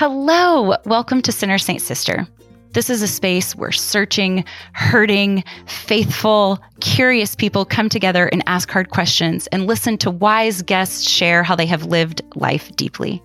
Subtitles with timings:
[0.00, 2.26] Hello, welcome to Sinner Saint Sister.
[2.72, 8.88] This is a space where searching, hurting, faithful, curious people come together and ask hard
[8.88, 13.22] questions and listen to wise guests share how they have lived life deeply.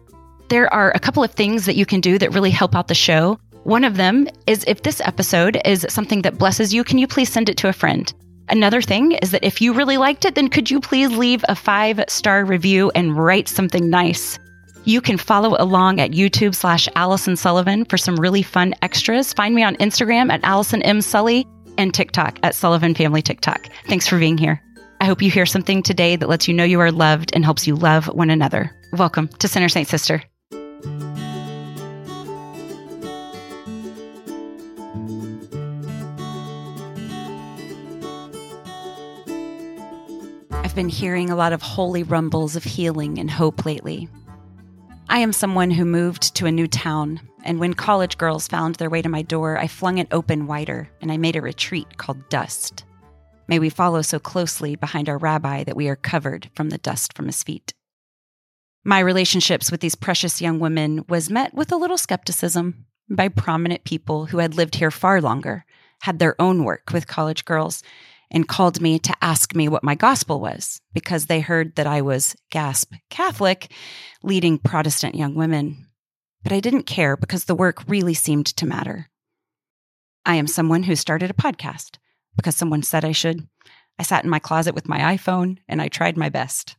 [0.50, 2.94] There are a couple of things that you can do that really help out the
[2.94, 3.40] show.
[3.64, 7.32] One of them is if this episode is something that blesses you, can you please
[7.32, 8.14] send it to a friend?
[8.50, 11.56] Another thing is that if you really liked it, then could you please leave a
[11.56, 14.40] five star review and write something nice?
[14.88, 19.34] You can follow along at YouTube slash Allison Sullivan for some really fun extras.
[19.34, 21.02] Find me on Instagram at Allison M.
[21.02, 21.48] Sully
[21.80, 23.68] and TikTok at Sullivan Family TikTok.
[23.88, 24.62] Thanks for being here.
[25.02, 27.66] I hope you hear something today that lets you know you are loved and helps
[27.66, 28.70] you love one another.
[28.94, 30.22] Welcome to Sinner Saint Sister.
[40.52, 44.10] I've been hearing a lot of holy rumbles of healing and hope lately.
[45.08, 48.90] I am someone who moved to a new town, and when college girls found their
[48.90, 52.28] way to my door, I flung it open wider and I made a retreat called
[52.30, 52.84] Dust.
[53.48, 57.14] May we follow so closely behind our rabbi that we are covered from the dust
[57.14, 57.76] from his feet.
[58.84, 63.84] My relationships with these precious young women was met with a little skepticism by prominent
[63.84, 65.66] people who had lived here far longer,
[66.02, 67.84] had their own work with college girls,
[68.32, 72.02] and called me to ask me what my gospel was because they heard that I
[72.02, 73.72] was, gasp, Catholic,
[74.24, 75.88] leading Protestant young women.
[76.44, 79.10] But I didn't care because the work really seemed to matter.
[80.26, 81.98] I am someone who started a podcast
[82.36, 83.48] because someone said I should.
[83.98, 86.76] I sat in my closet with my iPhone and I tried my best.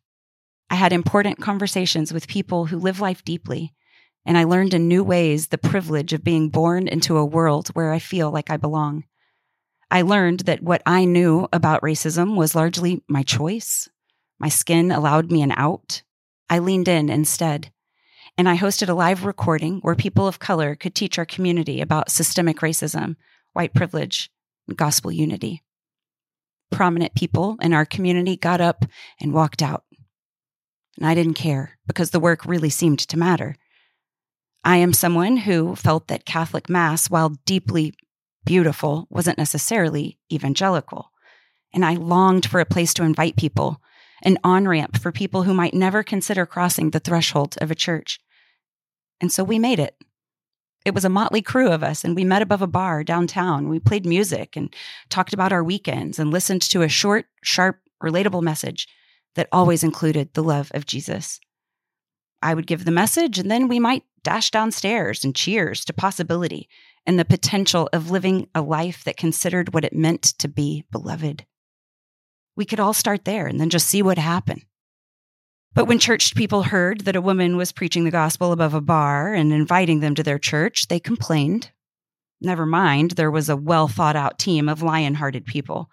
[0.69, 3.73] I had important conversations with people who live life deeply,
[4.25, 7.93] and I learned in new ways the privilege of being born into a world where
[7.93, 9.05] I feel like I belong.
[9.91, 13.89] I learned that what I knew about racism was largely my choice.
[14.39, 16.03] My skin allowed me an out.
[16.51, 17.73] I leaned in instead.
[18.37, 22.11] And I hosted a live recording where people of color could teach our community about
[22.11, 23.17] systemic racism,
[23.53, 24.31] white privilege,
[24.69, 25.63] and gospel unity.
[26.71, 28.85] Prominent people in our community got up
[29.21, 29.85] and walked out.
[30.99, 33.57] And I didn't care because the work really seemed to matter.
[34.65, 37.95] I am someone who felt that Catholic Mass, while deeply
[38.47, 41.13] beautiful wasn't necessarily evangelical.
[41.75, 43.83] And I longed for a place to invite people,
[44.23, 48.19] an on ramp for people who might never consider crossing the threshold of a church.
[49.21, 49.97] And so we made it.
[50.87, 53.69] It was a motley crew of us, and we met above a bar downtown.
[53.69, 54.75] We played music and
[55.11, 58.87] talked about our weekends and listened to a short, sharp, relatable message
[59.35, 61.41] that always included the love of Jesus.
[62.47, 66.69] I would give the message, and then we might dash downstairs and cheers to possibility
[67.05, 71.45] and the potential of living a life that considered what it meant to be beloved.
[72.55, 74.63] We could all start there and then just see what happened.
[75.75, 79.35] But when church people heard that a woman was preaching the gospel above a bar
[79.35, 81.73] and inviting them to their church, they complained.
[82.41, 85.91] Never mind, there was a well thought out team of lion hearted people.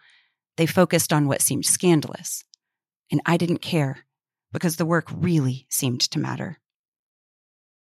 [0.58, 2.44] They focused on what seemed scandalous.
[3.12, 4.06] And I didn't care
[4.54, 6.60] because the work really seemed to matter.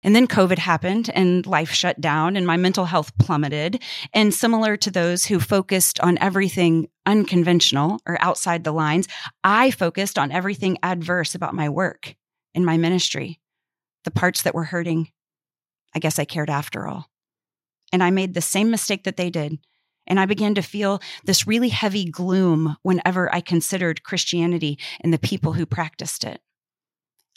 [0.04, 3.84] And then COVID happened and life shut down and my mental health plummeted.
[4.14, 9.08] And similar to those who focused on everything unconventional or outside the lines,
[9.44, 12.16] I focused on everything adverse about my work
[12.56, 13.40] and my ministry,
[14.04, 15.10] the parts that were hurting.
[15.94, 17.08] I guess I cared after all.
[17.94, 19.60] And I made the same mistake that they did.
[20.08, 25.20] And I began to feel this really heavy gloom whenever I considered Christianity and the
[25.20, 26.42] people who practiced it.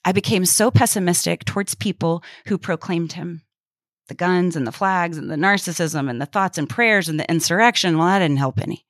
[0.04, 3.42] I became so pessimistic towards people who proclaimed him.
[4.08, 7.30] The guns and the flags and the narcissism and the thoughts and prayers and the
[7.30, 8.84] insurrection, well, that didn't help any.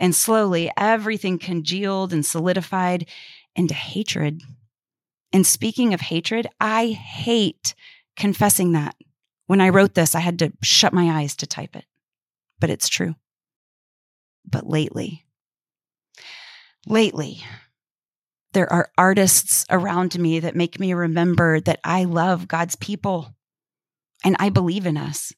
[0.00, 3.06] And slowly, everything congealed and solidified
[3.54, 4.42] into hatred.
[5.32, 7.74] And speaking of hatred, I hate
[8.16, 8.96] confessing that.
[9.46, 11.84] When I wrote this, I had to shut my eyes to type it.
[12.60, 13.14] But it's true.
[14.44, 15.24] But lately,
[16.86, 17.42] lately,
[18.52, 23.34] there are artists around me that make me remember that I love God's people
[24.24, 25.32] and I believe in us.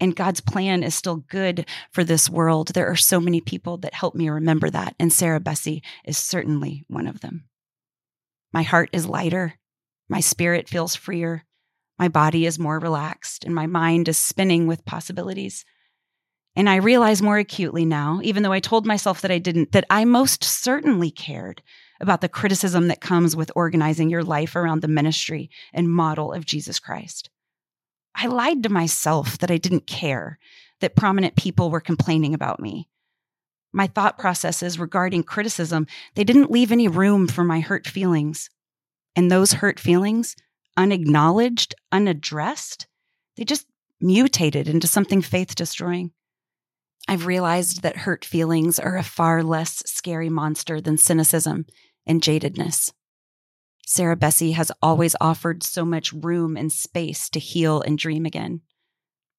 [0.00, 2.68] And God's plan is still good for this world.
[2.68, 4.94] There are so many people that help me remember that.
[4.98, 7.44] And Sarah Bessey is certainly one of them.
[8.52, 9.54] My heart is lighter.
[10.08, 11.44] My spirit feels freer.
[11.98, 15.64] My body is more relaxed and my mind is spinning with possibilities.
[16.56, 19.86] And I realize more acutely now, even though I told myself that I didn't, that
[19.90, 21.62] I most certainly cared
[22.00, 26.44] about the criticism that comes with organizing your life around the ministry and model of
[26.44, 27.30] Jesus Christ.
[28.14, 30.38] I lied to myself that I didn't care
[30.80, 32.88] that prominent people were complaining about me.
[33.72, 38.50] My thought processes regarding criticism, they didn't leave any room for my hurt feelings.
[39.16, 40.36] And those hurt feelings,
[40.76, 42.86] unacknowledged, unaddressed,
[43.36, 43.66] they just
[44.00, 46.12] mutated into something faith destroying.
[47.06, 51.66] I've realized that hurt feelings are a far less scary monster than cynicism
[52.06, 52.92] and jadedness.
[53.86, 58.62] Sarah Bessey has always offered so much room and space to heal and dream again.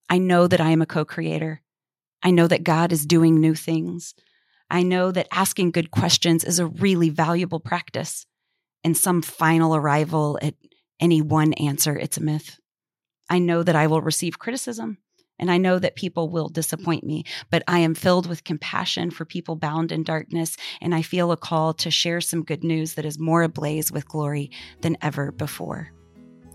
[0.09, 1.63] I know that I am a co creator.
[2.21, 4.13] I know that God is doing new things.
[4.69, 8.27] I know that asking good questions is a really valuable practice.
[8.83, 10.53] And some final arrival at
[10.99, 12.59] any one answer, it's a myth.
[13.27, 14.99] I know that I will receive criticism
[15.37, 19.25] and I know that people will disappoint me, but I am filled with compassion for
[19.25, 20.57] people bound in darkness.
[20.81, 24.07] And I feel a call to share some good news that is more ablaze with
[24.07, 24.51] glory
[24.81, 25.91] than ever before.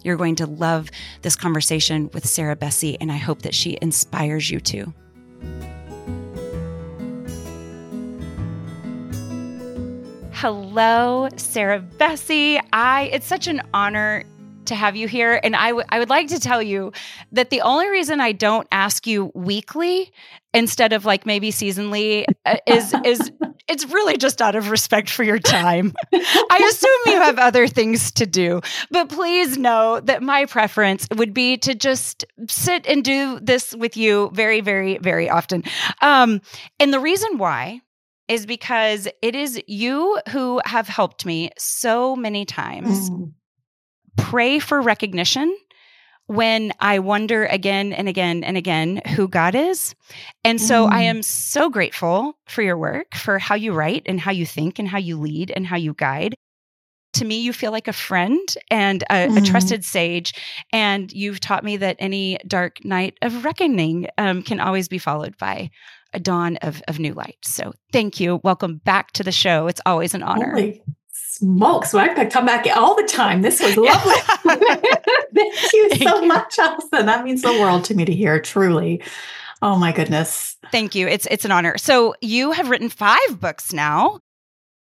[0.02, 0.90] You're going to love
[1.22, 4.94] this conversation with Sarah Bessey, and I hope that she inspires you too.
[10.32, 12.58] Hello, Sarah Bessey.
[12.72, 14.24] I it's such an honor
[14.70, 15.38] to have you here.
[15.42, 16.92] And I, w- I would like to tell you
[17.32, 20.10] that the only reason I don't ask you weekly
[20.52, 23.30] instead of like maybe seasonally uh, is is
[23.68, 25.92] it's really just out of respect for your time.
[26.12, 31.32] I assume you have other things to do, but please know that my preference would
[31.32, 35.62] be to just sit and do this with you very, very, very often.
[36.02, 36.40] Um,
[36.80, 37.80] and the reason why
[38.28, 43.32] is because it is you who have helped me so many times mm
[44.16, 45.56] pray for recognition
[46.30, 49.96] when I wonder again and again and again who God is.
[50.44, 50.92] And so mm.
[50.92, 54.78] I am so grateful for your work, for how you write and how you think
[54.78, 56.36] and how you lead and how you guide.
[57.14, 59.38] To me, you feel like a friend and a, mm.
[59.38, 60.32] a trusted sage.
[60.72, 65.36] And you've taught me that any dark night of reckoning um, can always be followed
[65.36, 65.70] by
[66.12, 67.38] a dawn of, of new light.
[67.42, 68.40] So thank you.
[68.44, 69.66] Welcome back to the show.
[69.66, 70.50] It's always an honor.
[70.52, 70.82] Holy
[71.40, 73.42] smokes, well, I could come back all the time.
[73.42, 74.14] This was lovely.
[75.34, 76.28] Thank you Thank so you.
[76.28, 77.06] much, Allison.
[77.06, 79.02] That means the world to me to hear, truly.
[79.62, 80.56] Oh my goodness.
[80.70, 81.08] Thank you.
[81.08, 81.76] It's it's an honor.
[81.76, 84.20] So you have written five books now.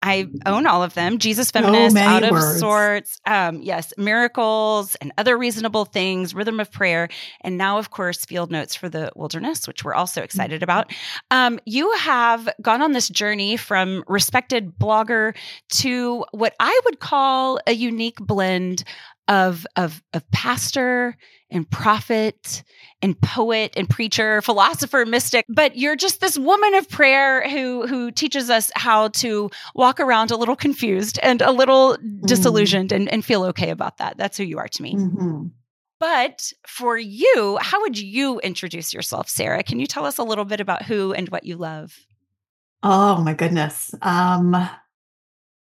[0.03, 1.19] I own all of them.
[1.19, 2.61] Jesus Feminist, Out of words.
[2.61, 7.09] Sorts, um, yes, Miracles and Other Reasonable Things, Rhythm of Prayer,
[7.41, 10.93] and now, of course, Field Notes for the Wilderness, which we're also excited about.
[11.31, 15.37] Um, you have gone on this journey from respected blogger
[15.71, 18.85] to what I would call a unique blend
[19.29, 21.17] of of of pastor
[21.51, 22.63] and prophet
[23.01, 28.11] and poet and preacher, philosopher, mystic, but you're just this woman of prayer who who
[28.11, 32.27] teaches us how to walk around a little confused and a little mm-hmm.
[32.27, 34.17] disillusioned and, and feel okay about that.
[34.17, 34.95] That's who you are to me.
[34.95, 35.47] Mm-hmm.
[36.01, 39.63] But for you, how would you introduce yourself, Sarah?
[39.63, 41.95] Can you tell us a little bit about who and what you love?
[42.83, 43.95] Oh my goodness.
[44.03, 44.57] Um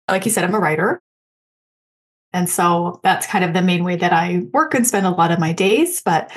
[0.09, 1.03] like you said, I'm a writer.
[2.33, 5.33] And so that's kind of the main way that I work and spend a lot
[5.33, 6.03] of my days.
[6.03, 6.31] But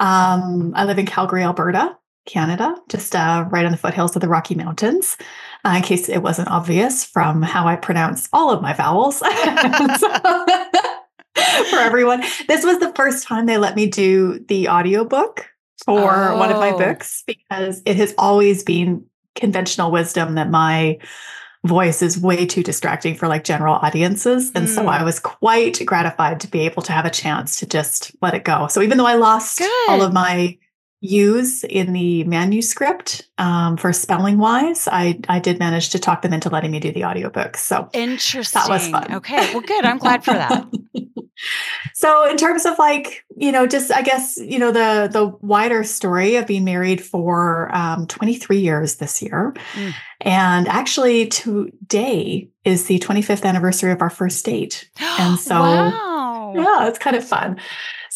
[0.00, 1.96] um, I live in Calgary, Alberta,
[2.26, 5.16] Canada, just uh, right on the foothills of the Rocky Mountains,
[5.64, 9.18] uh, in case it wasn't obvious from how I pronounce all of my vowels.
[11.70, 15.48] for everyone, this was the first time they let me do the audiobook
[15.84, 16.38] for oh.
[16.38, 16.78] one of my oh.
[16.78, 19.04] books because it has always been
[19.34, 20.98] conventional wisdom that my
[21.66, 24.50] voice is way too distracting for like general audiences.
[24.54, 24.74] And mm.
[24.74, 28.34] so I was quite gratified to be able to have a chance to just let
[28.34, 28.66] it go.
[28.68, 29.90] So even though I lost Good.
[29.90, 30.56] all of my
[31.00, 36.32] use in the manuscript um, for spelling wise, I I did manage to talk them
[36.32, 37.56] into letting me do the audiobook.
[37.56, 38.60] So interesting.
[38.60, 39.14] That was fun.
[39.14, 39.52] Okay.
[39.52, 39.84] Well, good.
[39.84, 40.66] I'm glad for that.
[41.94, 45.84] so in terms of like you know just i guess you know the the wider
[45.84, 49.94] story of being married for um, 23 years this year mm.
[50.22, 54.88] and actually today is the 25th anniversary of our first date
[55.18, 56.54] and so wow.
[56.56, 57.60] yeah it's kind of fun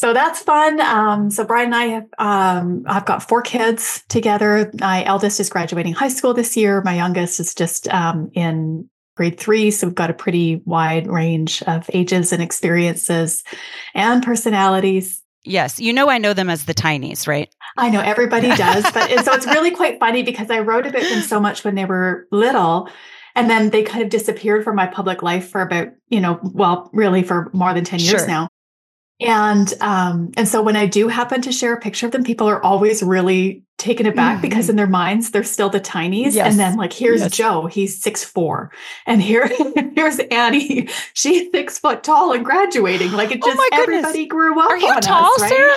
[0.00, 0.80] so that's fun.
[0.80, 4.70] Um, so Brian and I have um, I've got four kids together.
[4.80, 6.80] My eldest is graduating high school this year.
[6.80, 9.70] My youngest is just um, in grade three.
[9.70, 13.44] So we've got a pretty wide range of ages and experiences
[13.92, 15.22] and personalities.
[15.44, 15.78] Yes.
[15.78, 17.54] You know, I know them as the tinies, right?
[17.76, 18.84] I know everybody does.
[18.94, 21.74] but and so it's really quite funny because I wrote about them so much when
[21.74, 22.88] they were little.
[23.34, 26.88] And then they kind of disappeared from my public life for about, you know, well,
[26.94, 28.26] really for more than 10 years sure.
[28.26, 28.48] now.
[29.20, 32.48] And um, and so when I do happen to share a picture of them, people
[32.48, 34.42] are always really taken aback mm-hmm.
[34.42, 36.34] because in their minds they're still the tinies.
[36.34, 36.50] Yes.
[36.50, 37.32] And then like here's yes.
[37.32, 38.72] Joe, he's six four,
[39.06, 39.50] and here
[39.94, 43.12] here's Annie, she's six foot tall and graduating.
[43.12, 44.70] Like it oh just oh everybody grew up.
[44.70, 45.50] Are you tall, us, right?
[45.50, 45.76] Sarah?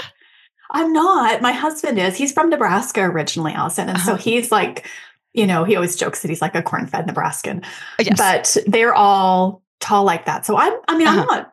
[0.71, 1.41] I'm not.
[1.41, 2.15] My husband is.
[2.15, 4.11] He's from Nebraska originally, Allison, and uh-huh.
[4.11, 4.87] so he's like,
[5.33, 7.63] you know, he always jokes that he's like a corn-fed Nebraskan.
[7.99, 8.17] Yes.
[8.17, 10.45] But they're all tall like that.
[10.45, 10.73] So I'm.
[10.87, 11.21] I mean, uh-huh.
[11.21, 11.52] I'm not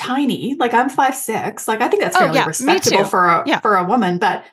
[0.00, 0.54] tiny.
[0.58, 1.68] Like I'm five six.
[1.68, 3.60] Like I think that's Oh, fairly yeah, respectable for a Yeah.
[3.60, 4.18] for a woman.
[4.18, 4.44] But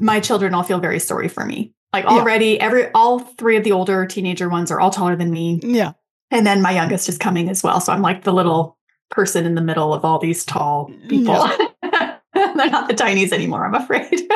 [0.00, 1.72] my children all feel very sorry for me.
[1.92, 2.10] Like Yeah.
[2.10, 5.92] already, every all three of the older teenager ones are all taller than me, Yeah.
[6.30, 7.80] and then my youngest is coming as well.
[7.80, 8.76] So I'm like the little
[9.10, 11.34] person in the middle of all these tall people.
[11.82, 14.20] They're not the tinies anymore, I'm afraid.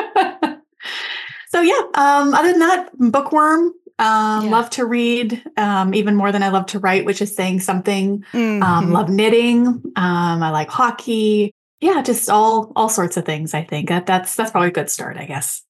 [1.49, 1.79] so yeah.
[1.93, 3.73] Um, other than that, bookworm.
[3.99, 4.51] Um, Yeah.
[4.51, 8.23] Love to read, um, even more than I love to write, which is saying something
[8.33, 8.91] um, Mhm.
[8.91, 13.89] love knitting um, i like hockey yeah just all all sorts of things i think
[13.89, 15.63] that that's that's probably a good start i guess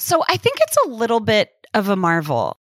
[0.00, 2.58] So I think it's a little bit of a marvel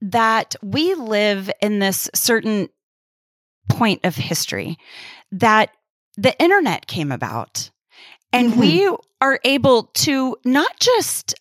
[0.00, 2.68] that we live in this certain
[3.68, 4.78] point of history
[5.32, 5.70] that
[6.16, 7.70] the internet came about
[8.32, 8.58] and Mhm.
[8.58, 11.34] we are able to not just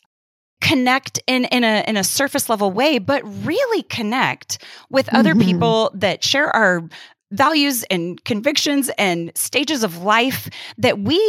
[0.61, 5.45] connect in in a in a surface level way but really connect with other Mhm.
[5.45, 6.83] people that share our
[7.31, 11.19] values and convictions and stages of life that we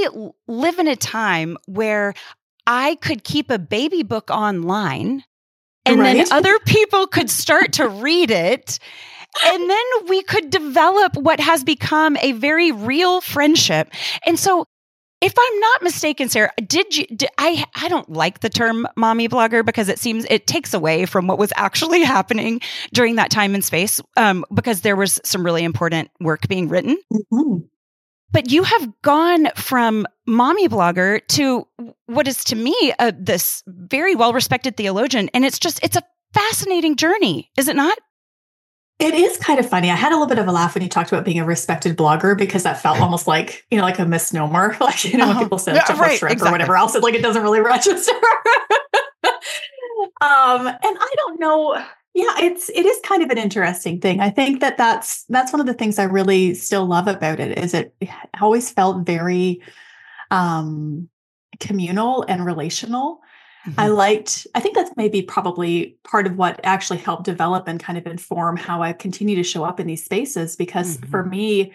[0.47, 2.15] live in a time where
[2.67, 5.25] I could keep a baby book online
[5.85, 6.17] and Right.
[6.17, 8.79] then other people could start to read it.
[9.47, 13.91] And then we could develop what has become a very real friendship.
[14.27, 14.67] And so,
[15.21, 17.07] if I'm not mistaken, Sarah, did you?
[17.07, 21.07] Did, I I don't like the term "mommy blogger" because it seems it takes away
[21.07, 22.61] from what was actually happening
[22.93, 24.01] during that time and space.
[24.17, 26.97] Um, because there was some really important work being written.
[27.33, 27.69] Mhm.
[28.31, 31.67] But you have gone from mommy blogger to
[32.07, 35.31] what is to me uh, this very well respected theologian.
[35.33, 36.03] And it's just, it's a
[36.35, 37.97] fascinating journey, is it not?
[38.99, 39.91] It is kind of funny.
[39.91, 41.97] I had a little bit of a laugh when you talked about being a respected
[41.97, 44.77] blogger because that felt almost like you know like a misnomer.
[44.81, 45.45] Like you know when Uh-huh.
[45.45, 46.49] people say Yeah, jumbo right, shrimp exactly.
[46.51, 48.13] or whatever else it like it doesn't really register.
[50.21, 51.75] Um and i don't know
[52.15, 54.21] yeah it's it is kind of an interesting thing.
[54.21, 57.57] I think that that's that's one of the things i really still love about it
[57.59, 57.95] is it
[58.41, 59.61] always felt very
[60.33, 61.09] um
[61.61, 63.21] communal and relational
[63.69, 63.81] Mm-hmm.
[63.81, 67.99] I liked, I think that's maybe probably part of what actually helped develop and kind
[67.99, 70.57] of inform how I continue to show up in these spaces.
[70.57, 71.31] Because for Mhm.
[71.31, 71.73] me,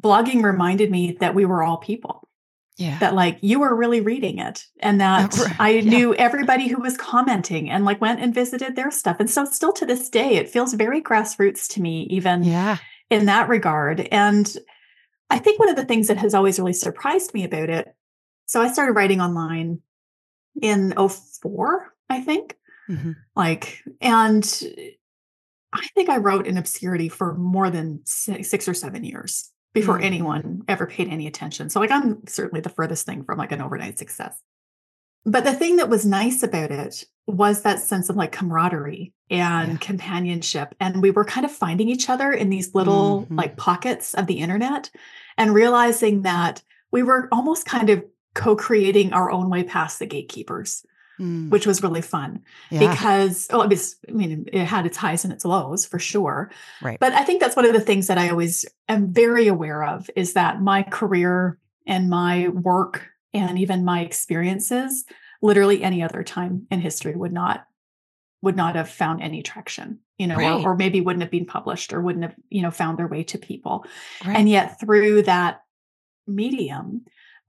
[0.00, 2.28] blogging reminded me that we were all people,
[2.76, 2.98] yeah.
[2.98, 5.60] that like you were really reading it, and that right.
[5.60, 5.90] I Yeah.
[5.90, 9.16] knew everybody who was commenting and like went and visited their stuff.
[9.20, 12.78] And so, still to this day, it feels very grassroots to me, even yeah.
[13.10, 14.00] in that regard.
[14.12, 14.56] And
[15.30, 17.94] I think one of the things that has always really surprised me about it.
[18.46, 19.80] So I started writing online
[20.60, 22.56] in 04, I think.
[22.88, 23.16] Mhm.
[23.36, 24.44] Like, and
[25.72, 30.04] I think I wrote in obscurity for more than six, or seven years before Mhm.
[30.04, 31.70] anyone ever paid any attention.
[31.70, 34.38] So, like, I'm certainly the furthest thing from like an overnight success.
[35.24, 39.72] But the thing that was nice about it was that sense of like camaraderie and
[39.72, 39.76] Yeah.
[39.78, 40.74] companionship.
[40.80, 43.38] And we were kind of finding each other in these little Mhm.
[43.38, 44.90] like pockets of the internet
[45.38, 50.06] and realizing that we were almost kind of co creating our own way past the
[50.06, 50.84] gatekeepers,
[51.20, 51.50] Mm.
[51.50, 52.90] which was really fun yeah.
[52.90, 56.50] because oh, it was, I mean, it had its highs and its lows for sure.
[56.80, 56.98] Right.
[56.98, 60.08] But I think that's one of the things that I always am very aware of
[60.16, 65.04] is that my career and my work and even my experiences,
[65.42, 67.66] literally any other time in history would not
[68.40, 70.64] would not have found any traction, you know, Right.
[70.64, 73.22] or, or maybe wouldn't have been published or wouldn't have, you know, found their way
[73.24, 73.84] to people.
[74.26, 74.36] right.
[74.36, 75.62] And yet through that
[76.26, 77.04] medium,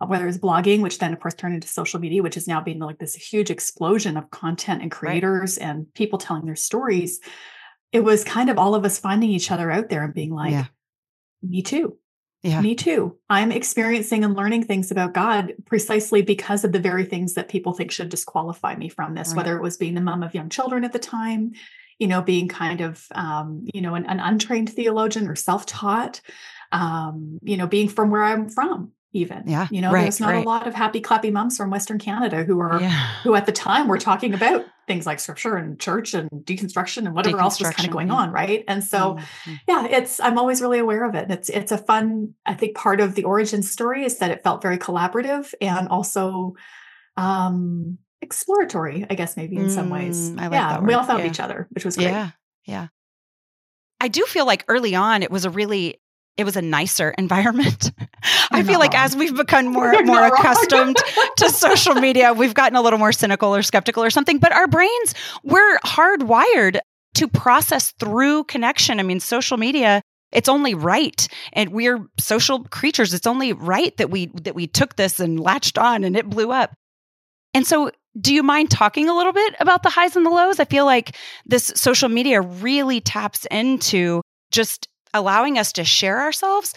[0.09, 2.79] whether it's blogging, which then of course turned into social media, which is now being
[2.79, 7.19] like this huge explosion of content and creators and people telling their stories,
[7.91, 10.51] it was kind of all of us finding each other out there and being like,
[10.51, 10.65] Yeah.
[11.41, 11.97] me too.
[12.41, 12.59] Yeah.
[12.59, 13.17] Me too.
[13.29, 17.71] I'm experiencing and learning things about God precisely because of the very things that people
[17.73, 19.37] think should disqualify me from this, Right.
[19.37, 21.53] whether it was being the mom of young children at the time,
[21.99, 26.19] you know, being kind of, um, you know, an, an untrained theologian or self taught,
[26.73, 29.43] um, you know, being from where I'm from, even.
[29.45, 30.45] Yeah, You know, right, there's not right.
[30.45, 32.89] a lot of happy, clappy mums from Western Canada who are, yeah.
[33.23, 37.13] who at the time were talking about things like scripture and church and deconstruction and
[37.15, 38.15] whatever else was kind of going yeah.
[38.15, 38.31] on.
[38.31, 38.65] Right.
[38.67, 39.59] And so, Mhm.
[39.67, 42.99] yeah it's i'm always really aware of it it's it's a fun i think part
[42.99, 46.53] of the origin story is that it felt very collaborative and also
[47.17, 51.19] um exploratory i guess maybe in some ways Mm, I like yeah we all found
[51.23, 51.29] yeah.
[51.29, 52.31] each other which was great Yeah.
[52.65, 52.87] Yeah.
[54.01, 56.01] I do feel like early on it was a really
[56.37, 57.91] it was a nicer environment.
[58.51, 59.03] I feel like wrong.
[59.03, 60.97] as we've become more You're more accustomed
[61.37, 64.67] to social media, we've gotten a little more cynical or skeptical or something, but our
[64.67, 65.13] brains
[65.43, 66.79] we're hardwired
[67.15, 68.99] to process through connection.
[68.99, 74.09] I mean, social media it's only right and we're social creatures it's only right that
[74.09, 76.73] we that we took this and latched on and it blew up
[77.53, 80.59] and so do you mind talking a little bit about the highs and the lows
[80.59, 86.73] i feel like this social media really taps into just allowing us to share ourselves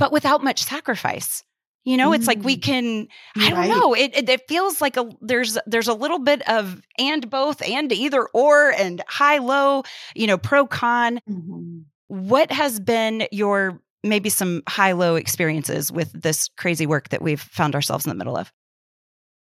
[0.00, 1.44] but without much sacrifice.
[1.84, 2.62] You know, it's like we mm.
[2.62, 3.68] can, I don't right.
[3.68, 3.94] know.
[3.94, 7.90] It, it, it feels like a there's there's a little bit of and both and
[7.90, 11.20] either or and high low, you know, pro con.
[11.28, 11.80] Mm-hmm.
[12.08, 17.40] What has been your maybe some high low experiences with this crazy work that we've
[17.40, 18.52] found ourselves in the middle of?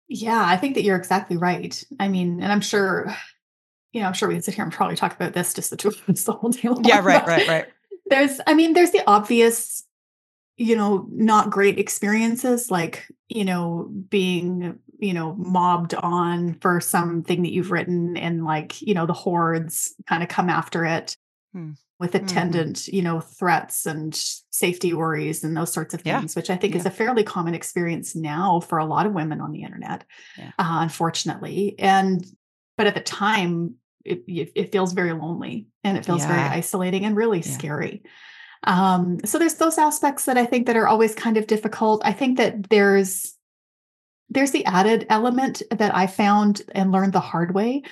[0.09, 1.83] Yeah, I think that you're exactly right.
[1.99, 3.15] I mean, and I'm sure,
[3.93, 5.77] you know, I'm sure we can sit here and probably talk about this just the
[5.77, 6.85] two of us the whole day long.
[6.85, 7.67] Yeah, right, right, right.
[8.07, 9.87] There's, I mean, there's the obvious
[10.57, 17.43] you know, not great experiences like, you know, being, you know, mobbed on for something
[17.43, 21.17] that you've written and like, you know, the hordes kind of come after it
[21.53, 21.73] hmm.
[22.01, 22.25] with hmm.
[22.25, 22.93] attendant, mm.
[22.95, 24.15] you know, threats and
[24.51, 26.41] safety worries and those sorts of things, yeah.
[26.41, 26.81] which I think yeah.
[26.81, 30.05] is a fairly common experience now for a lot of women on the internet,
[30.39, 30.53] yeah.
[30.59, 31.75] uh, unfortunately.
[31.79, 32.25] And,
[32.79, 33.75] but at the time,
[34.07, 38.03] it, it, feels very lonely and it feels very isolating and really scary.
[38.65, 42.03] Um, so there's those aspects that I think that are always kind of difficult.
[42.05, 43.35] I think that there's
[44.29, 47.83] there's the added element that I found and learned the hard way,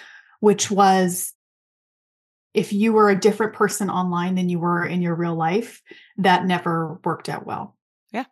[0.41, 1.33] which was
[2.55, 5.83] if you were a different person online than you were in your real life,
[6.19, 7.77] that never worked out well.
[8.13, 8.25] Yeah.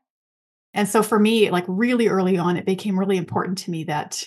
[0.74, 4.24] And so for me, like really early on, it became really important to me that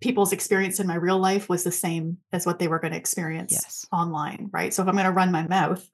[0.00, 2.98] people's experience in my real life was the same as what they were going to
[2.98, 3.86] experience yes.
[3.92, 4.72] online, right?
[4.72, 5.88] So if I'm going to run my mouth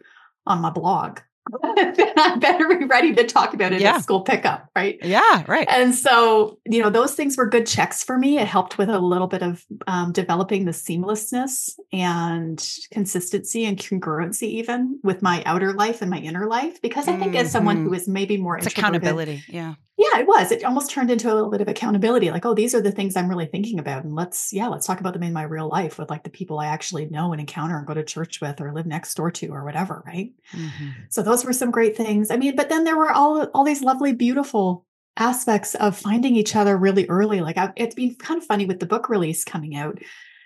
[0.47, 1.21] on my blog.
[1.65, 3.97] I better be ready to talk about it yeah.
[3.97, 4.99] at school pickup, right?
[5.03, 5.67] Yeah, right.
[5.69, 8.39] And so, you know, those things were good checks for me.
[8.39, 14.45] It helped with a little bit of um, developing the seamlessness and consistency and congruency,
[14.45, 16.81] even with my outer life and my inner life.
[16.81, 17.45] Because I think, mm-hmm.
[17.45, 18.13] as someone who mm-hmm.
[18.13, 20.51] maybe more it's accountability, yeah, yeah, it was.
[20.51, 22.31] It almost turned into a little bit of accountability.
[22.31, 24.05] Like, oh, these are the things I'm really thinking about.
[24.05, 26.59] And let's, yeah, let's talk about them in my real life with like the people
[26.59, 29.49] I actually know and encounter and go to church with or live next door to
[29.49, 30.03] or whatever.
[30.07, 30.33] Right.
[30.53, 30.89] Mm-hmm.
[31.11, 32.31] So those were some great things.
[32.31, 36.57] I mean, but then there were all, all these lovely, beautiful aspects of finding each
[36.57, 37.41] other really early.
[37.41, 39.99] Like I, it's been kind of funny with the book release coming out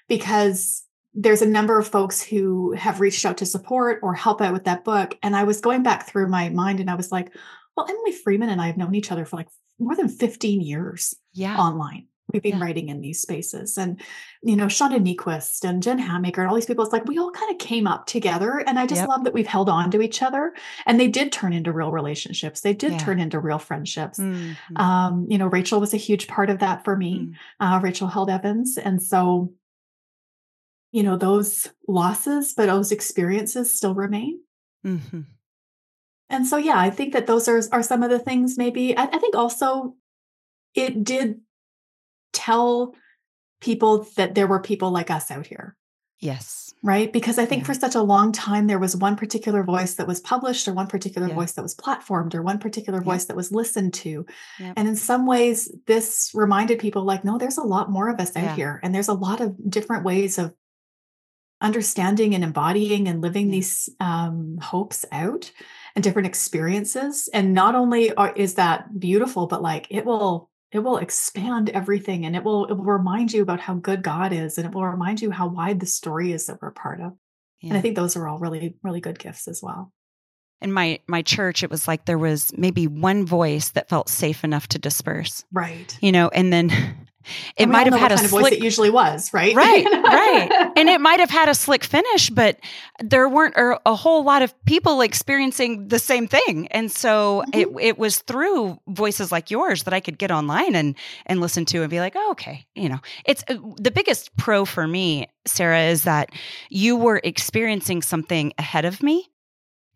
[0.08, 4.52] because there's a number of folks who have reached out to support or help out
[4.52, 5.16] with that book.
[5.22, 7.32] And I was going back through my mind and I was like,
[7.76, 11.14] well, Emily Freeman and I have known each other for like more than 15 years
[11.32, 11.56] yeah.
[11.56, 12.06] online.
[12.32, 12.64] We've been yeah.
[12.64, 13.78] writing in these spaces.
[13.78, 14.00] And,
[14.42, 17.30] you know, Shauna Niequist and Jen Hatmaker and all these people, it's like we all
[17.30, 18.64] kind of came up together.
[18.66, 19.08] And I just yep.
[19.08, 20.52] love that we've held on to each other.
[20.86, 22.62] And they did turn into real relationships.
[22.62, 22.98] They did yeah.
[22.98, 24.18] turn into real friendships.
[24.18, 24.76] Mm-hmm.
[24.76, 27.34] Um, you know, Rachel was a huge part of that for me, mm.
[27.60, 28.76] uh, Rachel Held Evans.
[28.76, 29.52] And so,
[30.90, 34.40] you know, those losses, but those experiences still remain.
[34.84, 35.20] Mm-hmm.
[36.28, 38.96] And so, yeah, I think that those are, are some of the things maybe.
[38.96, 39.94] I, I think also
[40.74, 41.40] it did
[42.32, 42.94] tell
[43.60, 45.76] people that there were people like us out here.
[46.18, 46.72] Yes.
[46.82, 47.12] Right.
[47.12, 47.66] Because I think yeah.
[47.66, 50.86] for such a long time, there was one particular voice that was published, or one
[50.86, 51.34] particular yeah.
[51.34, 53.04] voice that was platformed, or one particular yeah.
[53.04, 54.24] voice that was listened to.
[54.58, 58.34] And in some ways, this reminded people like, no, there's a lot more of us
[58.36, 58.80] out here.
[58.82, 60.54] And there's a lot of different ways of
[61.60, 65.50] understanding and embodying and living these um, hopes out
[65.94, 67.28] and different experiences.
[67.32, 72.26] And not only are, is that beautiful but like it will it will expand everything
[72.26, 74.84] and it will it will remind you about how good god is and it will
[74.84, 77.12] remind you how wide the story is that we're part of.
[77.62, 77.70] Yeah.
[77.70, 79.92] and i think those are all really really good gifts as well.
[80.60, 84.44] In my my church it was like there was maybe one voice that felt safe
[84.44, 85.96] enough to disperse right.
[86.02, 87.05] you know and then
[87.56, 89.54] it might have had a slick, voice it usually was, right?
[89.54, 90.72] Right, right.
[90.76, 92.58] And it might have had a slick finish, but
[93.00, 96.68] there weren't a, whole lot of people experiencing the same thing.
[96.68, 97.78] And so mm-hmm.
[97.78, 101.64] it it was through voices like yours that I could get online and and listen
[101.66, 105.28] to and be like, oh, okay, you know, it's uh, the biggest pro for me,
[105.46, 106.30] Sarah, is that
[106.68, 109.30] you were experiencing something ahead of me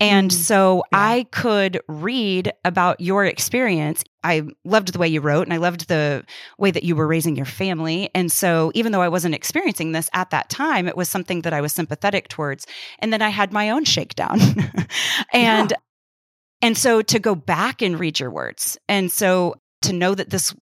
[0.00, 0.98] and mm, so yeah.
[0.98, 4.02] I could read about your experience.
[4.24, 6.24] I loved the way you wrote and I loved the
[6.58, 8.10] way that you were raising your family.
[8.14, 11.52] And so even though I wasn't experiencing this at that time, it was something that
[11.52, 12.66] I was sympathetic towards.
[12.98, 14.40] And then I had my own shakedown.
[15.32, 15.76] and yeah.
[16.62, 18.78] and so to go back and read your words.
[18.88, 20.54] And so to know that this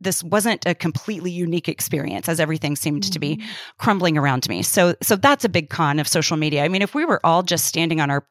[0.00, 3.12] this wasn't a completely unique experience as everything seemed mm-hmm.
[3.12, 3.48] to be mm-hmm.
[3.78, 4.62] crumbling around me.
[4.62, 6.64] So so that's a big con of social media.
[6.64, 8.26] I mean, if we were all just standing on our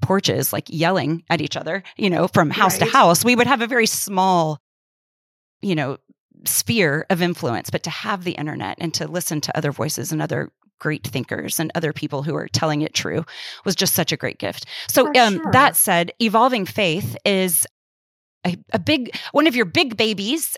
[0.00, 2.86] porches like yelling at each other, you know, from house right.
[2.86, 4.58] to house, we would have a very small
[5.62, 5.96] you know,
[6.44, 10.20] sphere of influence, but to have the internet and to listen to other voices and
[10.20, 13.24] other great thinkers and other people who are telling it true
[13.64, 14.66] was just such a great gift.
[14.88, 15.52] So um, sure.
[15.52, 17.66] that said, evolving faith is
[18.44, 20.56] a, a, big one of your big babies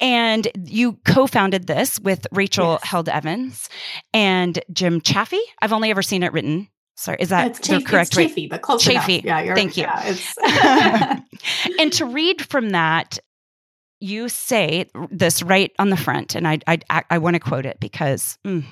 [0.00, 2.84] and you co-founded this with Rachel yes.
[2.84, 3.68] Held Evans
[4.12, 5.40] and Jim Chaffee.
[5.62, 8.46] I've only ever seen it written Sorry, is that it's the chafy, correct it's way?
[8.46, 9.14] but close Chafy.
[9.14, 9.24] enough.
[9.24, 9.82] Yeah, you're, Thank you.
[9.82, 13.18] Yeah, it's and to read from that,
[13.98, 17.78] you say this right on the front, and I I, I want to quote it
[17.80, 18.64] because mm,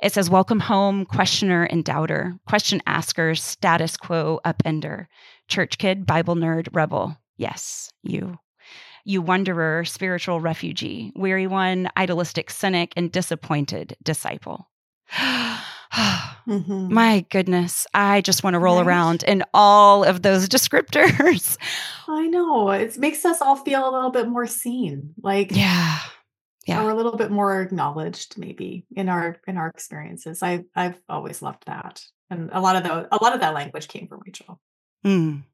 [0.00, 5.06] it says, "Welcome home, questioner and doubter, question asker, status quo upender,
[5.46, 7.16] church kid, Bible nerd, rebel.
[7.36, 8.38] Yes, you."
[9.04, 14.68] You wanderer, spiritual refugee, weary one, idealistic cynic, and disappointed disciple.
[16.48, 16.88] Mhm.
[16.90, 18.86] My goodness, I just want to roll Right?
[18.86, 21.56] around in all of those descriptors.
[22.08, 22.70] I know.
[22.70, 25.14] It makes us all feel a little bit more seen.
[25.22, 25.98] Like yeah.
[26.66, 26.82] Yeah.
[26.82, 30.42] or a little bit more acknowledged maybe in our in our experiences.
[30.42, 32.02] I I've always loved that.
[32.30, 34.60] And a lot of the a lot of that language came from Rachel.
[35.04, 35.44] Mm.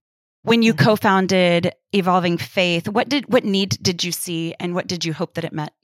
[0.48, 0.78] When you Mhm.
[0.78, 5.34] co-founded Evolving Faith, what did what need did you see and what did you hope
[5.34, 5.74] that it met?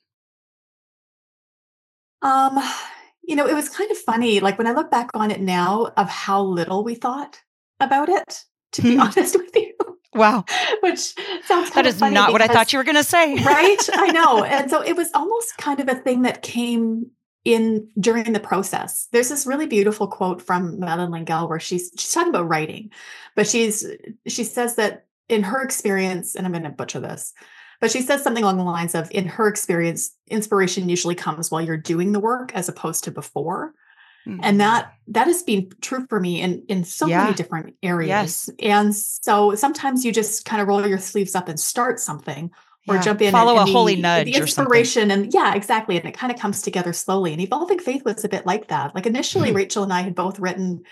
[2.22, 2.58] Um,
[3.22, 4.40] you know, it was kind of funny.
[4.40, 7.40] Like when I look back on it now of how little we thought
[7.80, 9.00] about it, to be Hmm.
[9.00, 9.74] honest with you,
[10.14, 10.44] Wow.
[10.82, 11.14] which
[11.46, 13.34] sounds That is not what I thought you were going to say.
[13.44, 13.88] right?
[13.92, 14.44] I know.
[14.54, 17.10] And so it was almost kind of a thing that came
[17.44, 19.08] in during the process.
[19.12, 22.90] There's this really beautiful quote from Madeleine L'Engle where she's she's talking about writing,
[23.36, 23.86] but she's
[24.26, 27.32] she says that in her experience, and I'm going to butcher this,
[27.80, 31.60] but she says something along the lines of in her experience, inspiration usually comes while
[31.62, 33.74] you're doing the work as opposed to before.
[34.26, 35.12] And that mm-hmm.
[35.12, 37.24] that has been true for me in in so Yeah.
[37.24, 38.08] many different areas.
[38.08, 38.50] Yes.
[38.58, 42.50] And so sometimes you just kind of roll your sleeves up and start something
[42.88, 43.02] or Yeah.
[43.02, 46.06] jump in Follow and, a holy the, nudge the or inspiration and yeah exactly and
[46.06, 49.06] it kind of comes together slowly and evolving faith was a bit like that like
[49.06, 49.54] initially Mhm.
[49.56, 50.82] rachel and i had both written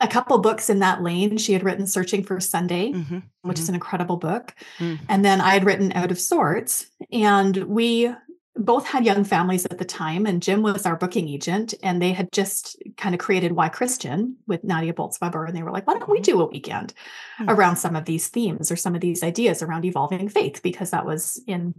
[0.00, 3.22] a couple books in that lane she had written searching for sunday Mhm.
[3.42, 4.98] which is an incredible book Mm.
[5.08, 8.12] and then i had written out of sorts and we
[8.64, 12.12] both had young families at the time and jim was our booking agent and they
[12.12, 15.94] had just kind of created why christian with Nadia Bolz-Weber and they were like why
[15.94, 16.92] don't we do a weekend
[17.38, 17.48] Hmm.
[17.48, 20.60] around some of these themes or some of these ideas around evolving faith?
[20.62, 21.74] Because that was in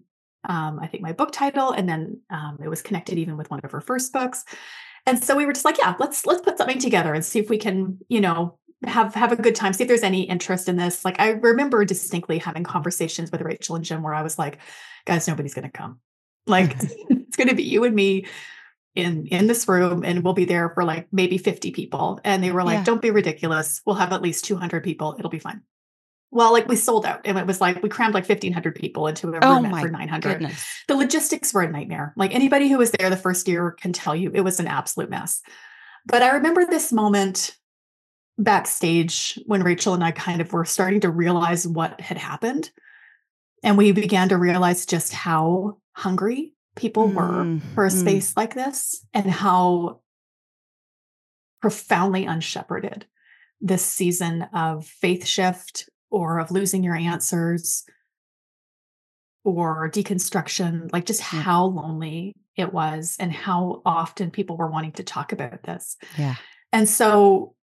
[0.49, 3.59] um, i think my book title and then um, it was connected even with one
[3.63, 4.43] of her first books.
[5.05, 7.49] And so we were just like yeah let's let's put something together and see if
[7.49, 10.77] we can you know have have a good time see if there's any interest in
[10.77, 11.05] this.
[11.05, 14.57] Like i remember distinctly having conversations with rachel and jim where i was like
[15.05, 15.99] guys nobody's going to come
[16.47, 18.25] like it's going to be you and me
[18.95, 22.51] in in this room and we'll be there for like maybe 50 people and they
[22.51, 22.84] were like Yeah.
[22.84, 25.62] don't be ridiculous we'll have at least 200 people it'll be fine
[26.30, 29.27] well like we sold out and it was like we crammed like 1500 people into
[29.27, 30.65] a oh room Oh for 900 Goodness.
[30.89, 32.13] the logistics were a nightmare.
[32.17, 35.10] Like anybody who was there the first year can tell you it was an absolute
[35.10, 35.41] mess.
[36.06, 37.56] But I remember this moment
[38.38, 42.71] backstage when Rachel and I kind of were starting to realize what had happened.
[43.63, 48.00] And we began to realize just how hungry people were Mm, for a mm.
[48.00, 50.02] space like this and how
[51.62, 53.04] profoundly unshepherded
[53.60, 57.84] this season of faith shift or of losing your answers
[59.43, 61.41] or deconstruction, like just Yeah.
[61.41, 65.97] how lonely it was and how often people were wanting to talk about this.
[66.17, 66.36] Yeah.
[66.71, 67.56] And so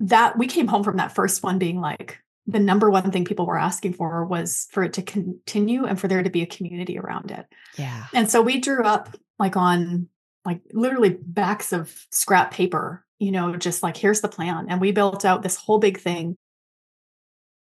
[0.00, 3.46] that we came home from that first one being like the number one thing people
[3.46, 6.98] were asking for was for it to continue and for there to be a community
[6.98, 7.46] around it.
[7.76, 8.06] Yeah.
[8.14, 10.08] And so we drew up like on
[10.46, 14.66] like literally backs of scrap paper, you know, just like here's the plan.
[14.70, 16.36] And we built out this whole big thing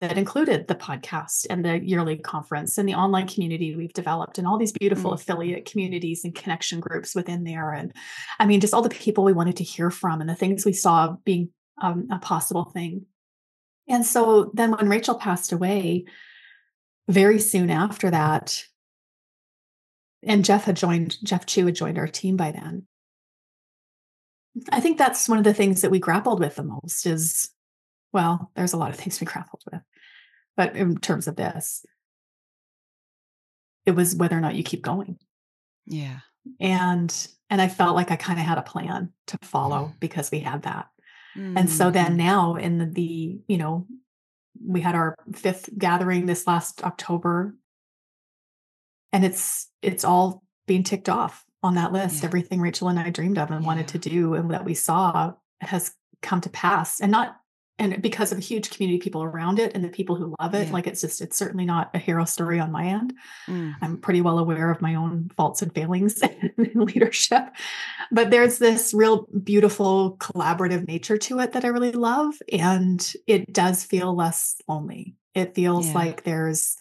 [0.03, 4.47] that included the podcast and the yearly conference and the online community we've developed and
[4.47, 5.15] all these beautiful Mm.
[5.15, 7.73] affiliate communities and connection groups within there.
[7.73, 7.91] And
[8.39, 10.75] I mean, just all the people we wanted to hear from and the things we
[10.75, 11.49] saw being
[11.81, 13.07] um, a possible thing.
[13.89, 16.05] And so then when Rachel passed away,
[17.09, 18.65] very soon after that,
[20.23, 22.87] and Jeff had joined, Jeff Chu had joined our team by then.
[24.71, 27.51] I think that's one of the things that we grappled with the most is,
[28.13, 29.83] well, there's a lot of things we grappled with,
[30.57, 31.85] but in terms of this,
[33.85, 35.19] it was whether or not you keep going.
[35.87, 36.21] Yeah.
[36.61, 37.15] And
[37.51, 39.99] and I felt like I kind of had a plan to follow mm-hmm.
[40.01, 40.89] because we had that.
[41.35, 43.87] And so Mm, then now in the, the, you know,
[44.65, 47.55] we had our fifth gathering this last October.
[49.13, 52.21] And it's it's all being ticked off on that list.
[52.21, 52.27] Yeah.
[52.27, 55.93] Everything Rachel and I dreamed of and wanted to do and that we saw has
[56.23, 57.01] come to pass.
[57.01, 57.37] And not
[57.79, 60.55] and because of a huge community of people around it and the people who love
[60.55, 60.69] it.
[60.69, 60.73] Yeah.
[60.73, 63.15] Like it's just it's certainly not a hero story on my end.
[63.49, 66.21] mm, I'm pretty well aware of my own faults and failings
[66.57, 67.43] in leadership.
[68.13, 72.35] But there's this real beautiful collaborative nature to it that I really love.
[72.53, 75.17] And it does feel less lonely.
[75.35, 75.95] It feels Yeah.
[75.95, 76.77] like there's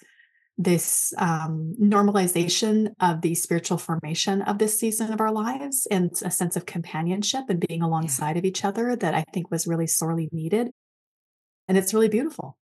[0.60, 6.30] this um, normalization of the spiritual formation of this season of our lives and a
[6.30, 8.38] sense of companionship and being alongside yeah.
[8.38, 10.70] of each other that I think was really sorely needed.
[11.68, 12.58] And it's really beautiful.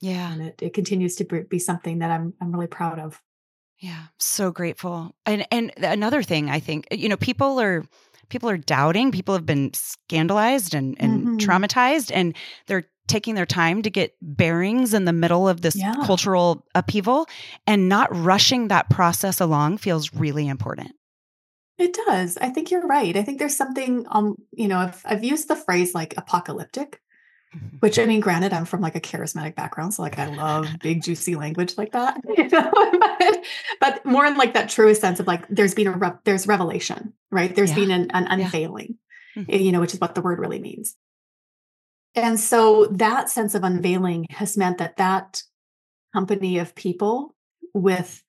[0.00, 0.32] Yeah.
[0.32, 3.22] And it, it continues to be something that I'm, I'm really proud of.
[3.78, 4.04] Yeah.
[4.18, 5.14] So grateful.
[5.26, 7.84] And, and another thing I think, you know, people are,
[8.28, 11.36] people are doubting people have been scandalized and, and mm-hmm.
[11.36, 12.34] traumatized and
[12.66, 15.94] they're taking their time to get bearings in the middle of this yeah.
[16.04, 17.26] cultural upheaval
[17.66, 20.92] and not rushing that process along feels really important.
[21.76, 22.38] It does.
[22.38, 23.16] I think you're right.
[23.16, 27.00] I think there's something um, you know, I've, I've used the phrase like apocalyptic.
[27.80, 31.02] which I mean, granted, I'm from like a charismatic background, so like I love big
[31.02, 32.70] juicy language like that, you know.
[33.18, 33.44] but,
[33.80, 37.12] but, more in like that truest sense of like there's been a re- there's revelation,
[37.30, 37.54] right?
[37.54, 37.76] There's yeah.
[37.76, 38.98] been an, an unveiling,
[39.36, 39.42] yeah.
[39.42, 39.52] mm-hmm.
[39.52, 40.96] you know, which is what the word really means.
[42.14, 45.42] And so that sense of unveiling has meant that that
[46.14, 47.34] company of people
[47.72, 48.22] with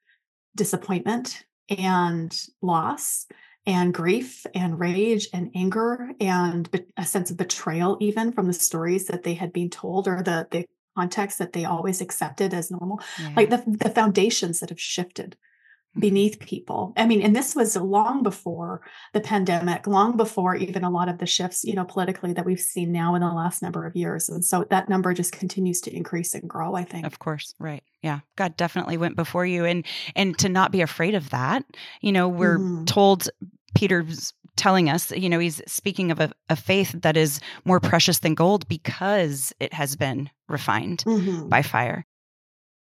[0.56, 3.28] disappointment and loss
[3.66, 9.08] and grief and rage and anger and a sense of betrayal even from the stories
[9.08, 13.02] that they had been told or the the context that they always accepted as normal
[13.20, 13.34] yeah.
[13.36, 15.36] like the, the foundations that have shifted
[15.98, 16.94] beneath people.
[16.98, 18.82] I mean, and this was long before
[19.14, 22.60] the pandemic, long before even a lot of the shifts, you know, politically that we've
[22.60, 24.28] seen now in the last number of years.
[24.28, 27.06] And so that number just continues to increase and grow, I think.
[27.06, 27.84] Of course, right.
[28.02, 28.20] Yeah.
[28.36, 31.64] God definitely went before you and and to not be afraid of that.
[32.02, 32.86] You know, we're mm.
[32.86, 33.30] told
[33.76, 38.20] Peter's telling us, you know, he's speaking of a, a, faith that is more precious
[38.20, 41.50] than gold because it has been refined mm-hmm.
[41.50, 42.06] by fire.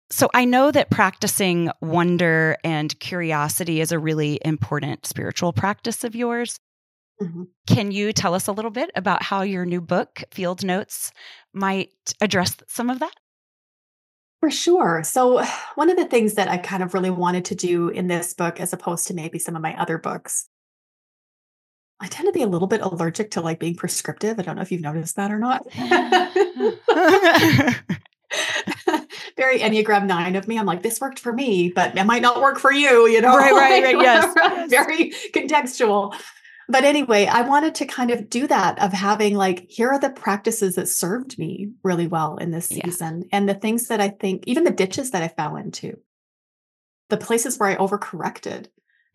[0.09, 6.15] So I know that practicing wonder and curiosity is a really important spiritual practice of
[6.15, 6.59] yours.
[7.21, 7.43] Mm-hmm.
[7.67, 11.11] Can you tell us a little bit about how your new book, Field Notes,
[11.53, 13.13] might address some of that?
[14.41, 15.03] For sure.
[15.05, 18.33] So, one of the things that I kind of really wanted to do in this
[18.33, 20.49] book, as opposed to maybe some of my other books,
[22.01, 24.39] I tend to be a little bit allergic to like being prescriptive.
[24.39, 25.67] I don't know if you've noticed that or not.
[29.41, 30.57] very Enneagram nine of me.
[30.57, 33.35] I'm like, this worked for me, but it might not work for you, you know?
[33.35, 33.95] Right, right, right.
[34.01, 34.69] yes, yes.
[34.69, 36.15] Very contextual.
[36.69, 40.09] But anyway, I wanted to kind of do that of having like, here are the
[40.09, 43.21] practices that served me really well in this season.
[43.21, 43.37] Yeah.
[43.37, 45.97] And the things that I think, even the ditches that I fell into,
[47.09, 48.67] the places where I overcorrected,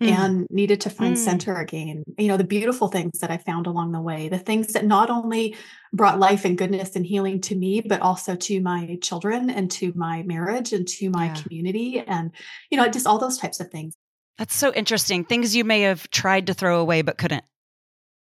[0.02, 0.08] mm.
[0.08, 1.18] and needed to find mm.
[1.18, 2.04] center again.
[2.18, 5.10] You know, the beautiful things that I found along the way, the things that not
[5.10, 5.56] only
[5.92, 9.92] brought life and goodness and healing to me, but also to my children and to
[9.96, 11.34] my marriage and to my yeah.
[11.34, 12.30] community and,
[12.70, 13.94] you know, just all those types of things.
[14.38, 15.24] That's so interesting.
[15.24, 17.44] Things you may have tried to throw away but couldn't.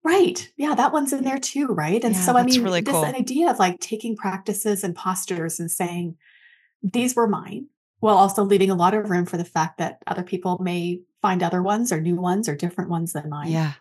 [0.04, 0.50] Right.
[0.56, 2.02] Yeah, that one's in there too, right?
[2.04, 5.70] And yeah, so I mean really this idea of like taking practices and postures and
[5.70, 6.16] saying,
[6.84, 7.68] these were mine,
[8.00, 11.42] while also leaving a lot of room for the fact that other people may find
[11.42, 13.52] other ones or new ones or different ones than mine.
[13.52, 13.74] Yeah.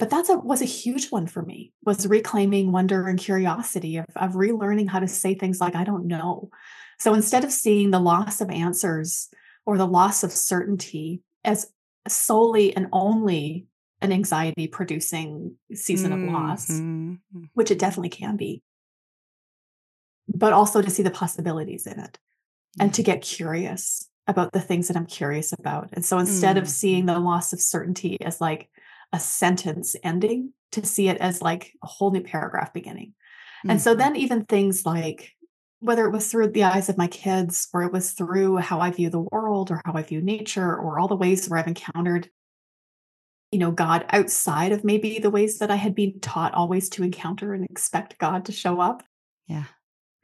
[0.00, 4.06] But that's a was a huge one for me was reclaiming wonder and curiosity of,
[4.16, 6.50] of relearning how to say things like I don't know.
[6.98, 9.28] So instead of seeing the loss of answers
[9.64, 11.70] or the loss of certainty as
[12.08, 13.68] solely and only
[14.00, 16.34] an anxiety producing season mm-hmm.
[16.34, 17.44] of loss, mm-hmm.
[17.52, 18.60] which it definitely can be,
[20.26, 22.18] but also to see the possibilities in it
[22.80, 25.90] and to get curious about the things that I'm curious about.
[25.92, 26.62] And so instead mm.
[26.62, 28.70] of seeing the loss of certainty as like
[29.12, 33.14] a sentence ending, to see it as like a whole new paragraph beginning.
[33.64, 33.72] Mm.
[33.72, 33.98] And so mm-hmm.
[33.98, 35.32] then even things like
[35.80, 38.90] whether it was through the eyes of my kids or it was through how I
[38.90, 42.30] view the world or how I view nature or all the ways where I've encountered
[43.52, 47.04] you know God outside of maybe the ways that I had been taught always to
[47.04, 49.02] encounter and expect God to show up.
[49.46, 49.64] Yeah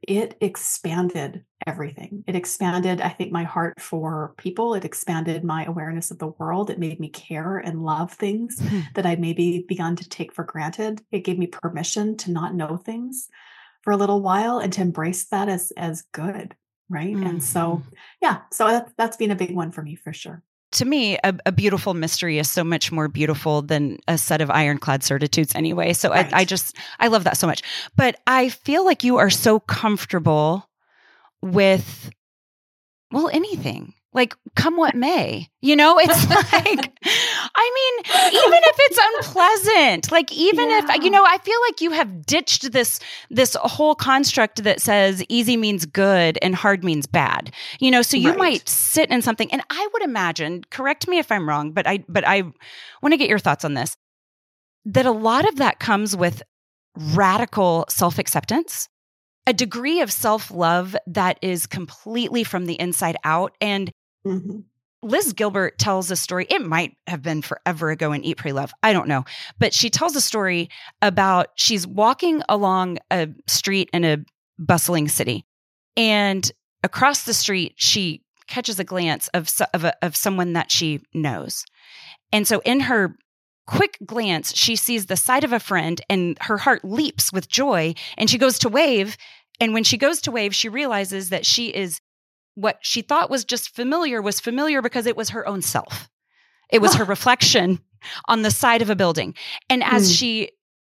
[0.02, 2.24] it expanded everything.
[2.26, 4.74] It expanded, I think, my heart for people.
[4.74, 6.70] It expanded my awareness of the world.
[6.70, 8.80] It made me care and love things mm-hmm.
[8.94, 11.02] that I'd maybe begun to take for granted.
[11.12, 13.28] It gave me permission to not know things
[13.82, 16.54] for a little while and to embrace that as as good.
[16.88, 17.14] Right.
[17.14, 17.26] Mm-hmm.
[17.26, 17.82] And so,
[18.20, 21.34] yeah, so that, that's been a big one for me for sure to me, a,
[21.46, 25.92] a, beautiful mystery is so much more beautiful than a set of ironclad certitudes anyway.
[25.92, 26.32] So right.
[26.32, 27.62] I, I just, I love that so much.
[27.96, 30.68] But I feel like you are so comfortable
[31.42, 32.10] with,
[33.10, 36.92] well, anything like come what may you know it's like
[37.60, 40.80] i mean even if it's unpleasant like even yeah.
[40.82, 45.24] if you know i feel like you have ditched this this whole construct that says
[45.28, 48.38] easy means good and hard means bad you know so you right.
[48.38, 52.02] might sit in something and i would imagine correct me if i'm wrong but i
[52.08, 52.42] but i
[53.02, 53.96] want to get your thoughts on this
[54.84, 56.42] that a lot of that comes with
[56.96, 58.88] radical self-acceptance
[59.46, 63.56] a degree of self love that is completely from the inside out.
[63.60, 63.90] And
[64.26, 64.60] mm-hmm.
[65.02, 66.46] Liz Gilbert tells a story.
[66.50, 68.72] It might have been forever ago in Eat, Pray, Love.
[68.82, 69.24] I don't know.
[69.58, 70.68] But she tells a story
[71.00, 74.18] about she's walking along a street in a
[74.58, 75.46] bustling city.
[75.96, 76.50] And
[76.84, 81.64] across the street, she catches a glance of, of, a, of someone that she knows.
[82.32, 83.16] And so in her
[83.66, 87.94] quick glance, she sees the sight of a friend and her heart leaps with joy
[88.18, 89.16] and she goes to wave.
[89.60, 92.00] And when she goes to wave, she realizes that she is
[92.54, 96.08] what she thought was just familiar was familiar because it was her own self.
[96.70, 97.80] It was her reflection
[98.28, 99.34] on the side of a building.
[99.68, 100.18] And as mm.
[100.18, 100.50] she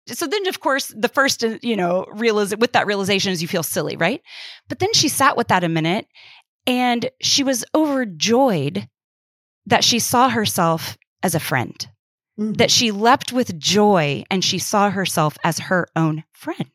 [0.07, 3.63] so then of course the first you know realize with that realization is you feel
[3.63, 4.21] silly right
[4.67, 6.07] but then she sat with that a minute
[6.65, 8.87] and she was overjoyed
[9.67, 11.87] that she saw herself as a friend
[12.39, 12.53] mm-hmm.
[12.53, 16.70] that she leapt with joy and she saw herself as her own friend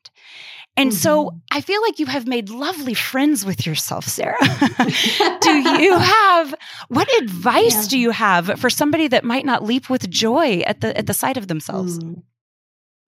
[0.76, 0.96] and mm-hmm.
[0.96, 4.36] so I feel like you have made lovely friends with yourself, Sarah.
[5.40, 6.54] do you have
[6.88, 7.88] what advice yeah.
[7.88, 11.14] do you have for somebody that might not leap with joy at the at the
[11.14, 11.98] sight of themselves?
[11.98, 12.22] Mm.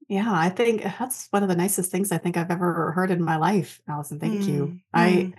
[0.09, 3.23] Yeah, I think that's one of the nicest things I think I've ever heard in
[3.23, 4.19] my life, Allison.
[4.19, 4.49] Thank mm.
[4.49, 4.81] you.
[4.95, 5.35] I mm.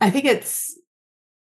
[0.00, 0.76] I think it's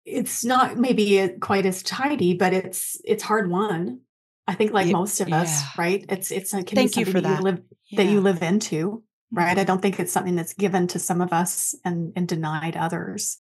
[0.05, 4.01] it's not maybe quite as tidy, but it's it's hard won.
[4.47, 6.05] I think like yeah, most of us, right?
[6.09, 7.39] It's it's a thank you for that.
[7.39, 8.03] You live, yeah.
[8.03, 9.03] that you live into,
[9.33, 9.51] right?
[9.51, 9.61] Mm-hmm.
[9.61, 13.39] I don't think it's something that's given to some of us and and denied others.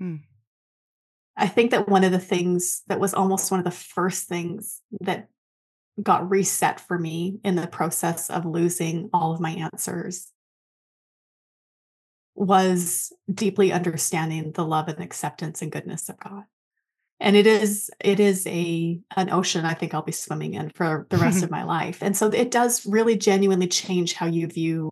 [0.00, 0.20] Mm.
[1.36, 4.80] I think that one of the things that was almost one of the first things
[5.00, 5.28] that
[6.02, 10.30] got reset for me in the process of losing all of my answers
[12.34, 16.44] was deeply understanding the love and acceptance and goodness of God.
[17.18, 21.06] And it is it is a an ocean I think I'll be swimming in for
[21.10, 22.02] the rest of my life.
[22.02, 24.90] And so it does really genuinely change how you view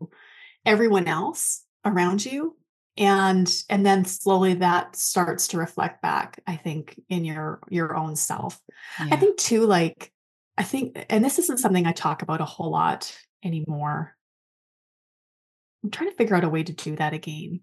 [0.67, 2.57] everyone else around you
[2.97, 8.17] and and then slowly that starts to reflect back i think in your your own
[8.17, 8.61] self
[8.99, 9.09] yeah.
[9.13, 10.13] i think too like
[10.59, 14.17] I think, and this isn't something I talk about a whole lot anymore.
[15.85, 17.61] I'm trying to figure out a way to do that again,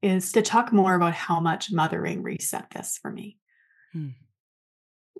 [0.00, 3.36] is to talk more about how much mothering reset this for me
[3.92, 4.08] hmm.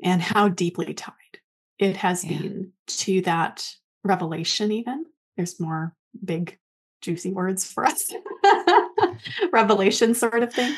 [0.03, 1.13] and how deeply tied
[1.79, 2.39] it has yeah.
[2.39, 3.69] been to that
[4.03, 5.05] revelation, even.
[5.37, 6.59] There's more big,
[7.01, 8.13] juicy words for us.
[9.53, 10.75] revelation sort of thing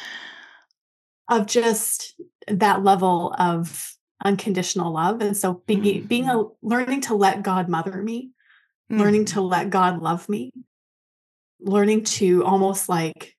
[1.29, 2.15] of just
[2.49, 6.07] that level of unconditional love and so being mm-hmm.
[6.07, 8.31] being a learning to let god mother me
[8.91, 9.01] mm-hmm.
[9.01, 10.53] learning to let god love me
[11.61, 13.37] learning to almost like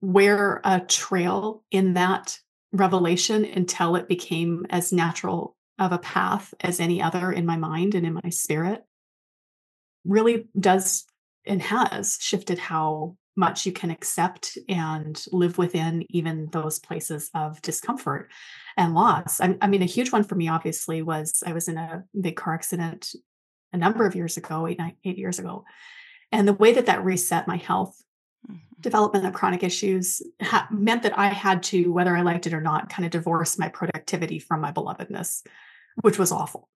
[0.00, 2.38] wear a trail in that
[2.72, 7.94] revelation until it became as natural of a path as any other in my mind
[7.94, 8.82] and in my spirit
[10.06, 11.04] really does
[11.46, 17.60] and has shifted how much you can accept and live within even those places of
[17.62, 18.30] discomfort
[18.76, 19.40] and loss.
[19.40, 22.36] I, I, mean, a huge one for me, obviously, was I was in a big
[22.36, 23.14] car accident
[23.72, 25.64] a number of years ago, eight, nine, eight years ago.
[26.30, 28.00] And the way that that reset my health,
[28.48, 28.58] mm-hmm.
[28.80, 32.60] development of chronic issues, ha- meant that I had to, whether I liked it or
[32.60, 35.44] not, kind of divorce my productivity from my belovedness,
[36.02, 36.68] which was awful.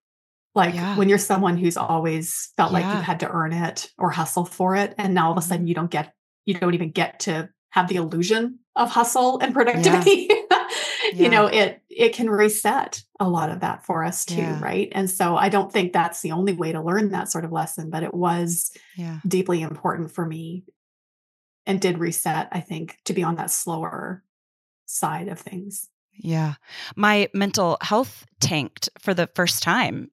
[0.54, 0.96] Like yeah.
[0.96, 2.78] when you're someone who's always felt yeah.
[2.78, 5.42] like you had to earn it or hustle for it, and now all of a
[5.42, 5.68] sudden mm-hmm.
[5.68, 6.12] you don't get,
[6.46, 10.28] you don't even get to have the illusion of hustle and productivity.
[11.12, 11.22] Yeah.
[11.22, 15.08] you know it it can reset a lot of that for us too right and
[15.11, 18.02] so i don't think that's the only way to learn that sort of lesson but
[18.02, 18.72] it was
[19.26, 20.64] deeply important for me
[21.66, 24.22] and did reset i think to be on that slower
[24.84, 26.54] side of things yeah
[26.94, 30.11] my mental health tanked for the first time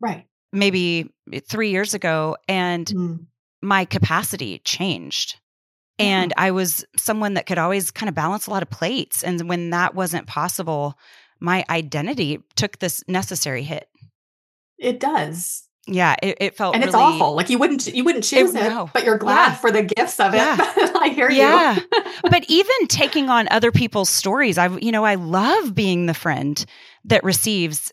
[0.00, 1.10] right maybe
[1.46, 3.26] 3 years ago and mm.
[3.62, 5.36] my capacity changed
[6.00, 9.22] and I was someone that could always kind of balance a lot of plates.
[9.22, 10.98] And when that wasn't possible,
[11.40, 13.86] my identity took this necessary hit.
[14.78, 15.68] It does.
[15.86, 17.34] Yeah, it, it felt and really, it's awful.
[17.34, 18.88] Like you wouldn't you wouldn't choose it, it no.
[18.92, 19.54] but you're glad yeah.
[19.56, 20.38] for the gifts of it.
[20.38, 20.56] Yeah.
[20.94, 21.76] I hear yeah.
[21.76, 22.02] you.
[22.30, 26.64] but even taking on other people's stories, I you know I love being the friend
[27.04, 27.92] that receives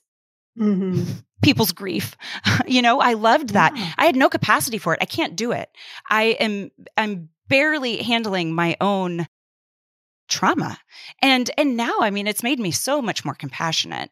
[0.57, 1.11] mm-hmm.
[1.41, 2.15] People's grief.
[2.67, 3.75] you know, I loved that.
[3.75, 3.91] Yeah.
[3.97, 4.99] I had no capacity for it.
[5.01, 5.69] I can't do it.
[6.09, 9.27] I am I'm barely handling my own
[10.27, 10.77] trauma.
[11.21, 14.09] And and now I mean it's made me so much more compassionate.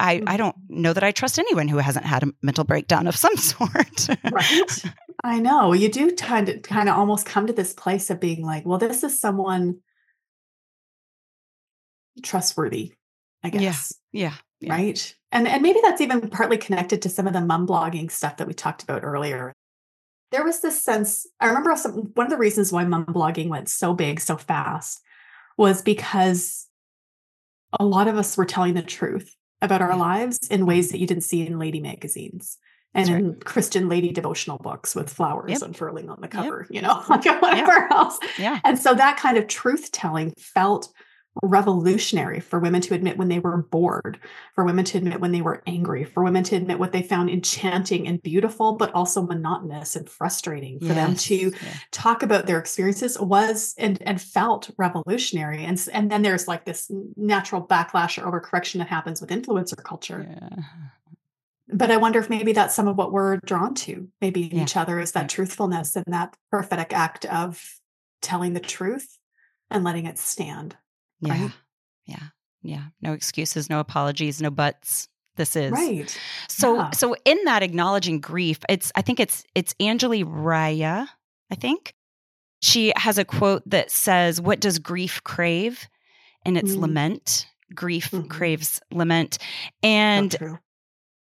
[0.00, 0.36] I, I mm-hmm.
[0.36, 4.08] don't know that I trust anyone who hasn't had a mental breakdown of some sort.
[4.30, 4.84] right.
[5.24, 5.72] I know.
[5.72, 8.78] You do kind of kind of almost come to this place of being like, well,
[8.78, 9.80] this is someone
[12.22, 12.94] trustworthy,
[13.42, 13.92] I guess.
[14.12, 14.34] Yeah.
[14.60, 14.72] Yeah.
[14.72, 15.14] Right.
[15.30, 18.46] And and maybe that's even partly connected to some of the mom blogging stuff that
[18.46, 19.52] we talked about earlier
[20.30, 21.26] there was this sense.
[21.40, 25.00] I remember some, one of the reasons why mom blogging went so big so fast
[25.56, 26.66] was because
[27.78, 30.68] a lot of us were telling the truth about our lives in mm-hmm.
[30.68, 32.58] ways that you didn't see in lady magazines
[32.94, 35.62] and in Christian lady devotional books with flowers yep.
[35.62, 36.74] unfurling on the cover, yep.
[36.74, 37.90] you know, like whatever yep.
[37.90, 38.18] else.
[38.38, 38.60] Yeah.
[38.64, 40.88] And so that kind of truth telling felt
[41.42, 44.18] revolutionary for women to admit when they were bored,
[44.54, 47.30] for women to admit when they were angry, for women to admit what they found
[47.30, 50.78] enchanting and beautiful, but also monotonous and frustrating.
[50.80, 50.96] For yes.
[50.96, 51.74] them to yeah.
[51.92, 55.64] talk about their experiences was and and felt revolutionary.
[55.64, 60.26] And and then there's like this natural backlash or overcorrection that happens with influencer culture.
[60.28, 60.62] Yeah.
[61.70, 64.62] But I wonder if maybe that's some of what we're drawn to, maybe yeah.
[64.62, 67.62] each other, is that truthfulness and that prophetic act of
[68.22, 69.18] telling the truth
[69.70, 70.76] and letting it stand.
[71.20, 71.42] Yeah.
[71.42, 71.52] Right?
[72.06, 72.22] Yeah.
[72.62, 72.84] Yeah.
[73.00, 75.08] No excuses, no apologies, no buts.
[75.36, 76.18] This is right.
[76.48, 76.90] So yeah.
[76.90, 81.06] so in that acknowledging grief, it's I think it's it's Anjali Raya,
[81.50, 81.94] I think.
[82.60, 85.88] She has a quote that says, What does grief crave?
[86.44, 86.80] And it's mm.
[86.80, 87.46] lament.
[87.74, 88.26] Grief mm-hmm.
[88.26, 89.38] craves lament.
[89.82, 90.36] And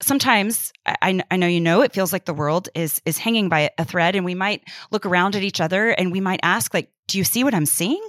[0.02, 3.72] sometimes I, I know you know it feels like the world is is hanging by
[3.78, 6.92] a thread and we might look around at each other and we might ask like
[7.08, 8.02] do you see what i'm seeing?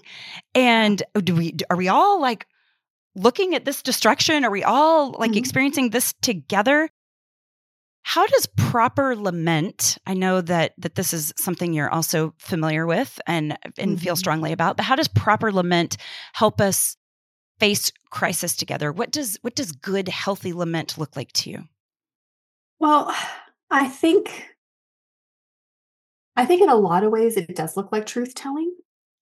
[0.54, 2.46] And do we are we all like
[3.14, 4.44] looking at this destruction?
[4.44, 5.38] Are we all like mm-hmm.
[5.38, 6.88] experiencing this together?
[8.02, 13.20] How does proper lament i know that that this is something you're also familiar with
[13.26, 13.96] and and mm-hmm.
[13.96, 15.96] feel strongly about but how does proper lament
[16.32, 16.96] help us
[17.58, 18.92] face crisis together?
[18.92, 21.64] What does what does good healthy lament look like to you
[22.78, 23.14] well,
[23.70, 24.48] I think
[26.36, 28.74] I think in a lot of ways it does look like truth telling.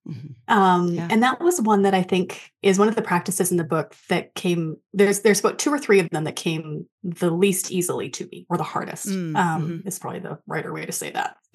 [0.09, 0.55] Mm-hmm.
[0.55, 1.09] Um, yeah.
[1.11, 3.97] And that was one that I think is one of the practices in the book
[4.09, 4.77] that came.
[4.93, 8.47] There's there's about two or three of them that came the least easily to me,
[8.51, 9.09] or the hardest.
[9.09, 9.65] Mm, um, mm-hmm.
[9.65, 11.37] Um, is probably the righter way to say that.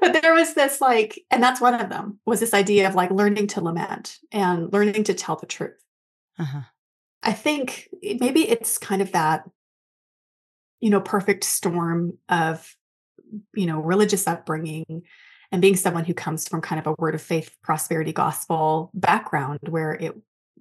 [0.00, 3.10] but there was this like, and that's one of them was this idea of like
[3.10, 5.82] learning to lament and learning to tell the truth.
[6.38, 6.60] Uh-huh.
[7.22, 9.44] I think maybe it's kind of that
[10.80, 12.74] you know, perfect storm of,
[13.54, 15.02] you know, religious upbringing
[15.50, 19.60] and being someone who comes from kind of a word of faith, prosperity gospel background
[19.68, 20.14] where it,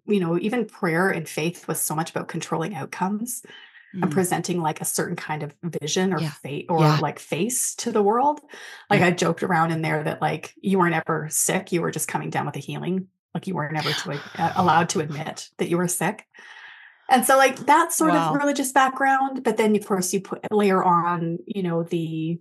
[0.05, 3.43] you know, even prayer and faith was so much about controlling outcomes
[3.95, 4.01] mm.
[4.01, 6.31] and presenting like a certain kind of vision or yeah.
[6.31, 6.97] fate or yeah.
[6.99, 8.39] like face to the world.
[8.89, 9.07] Like yeah.
[9.07, 12.29] I joked around in there that like you weren't ever sick, you were just coming
[12.29, 13.07] down with a healing.
[13.33, 16.25] Like you were never to, uh, allowed to admit that you were sick.
[17.09, 18.29] And so like that sort wow.
[18.29, 22.39] of religious background, but then of course you put layer on, you know, the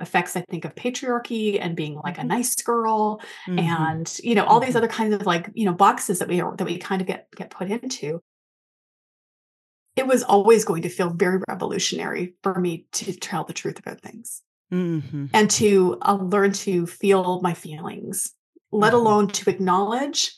[0.00, 2.28] effects I think of patriarchy and being like a mm-hmm.
[2.28, 3.58] nice girl mm-hmm.
[3.58, 4.78] and you know all these mm-hmm.
[4.78, 7.26] other kinds of like you know boxes that we are that we kind of get
[7.34, 8.20] get put into
[9.96, 14.00] it was always going to feel very revolutionary for me to tell the truth about
[14.00, 15.26] things mm-hmm.
[15.34, 18.32] and to uh, learn to feel my feelings
[18.70, 19.00] let mm-hmm.
[19.00, 20.36] alone to acknowledge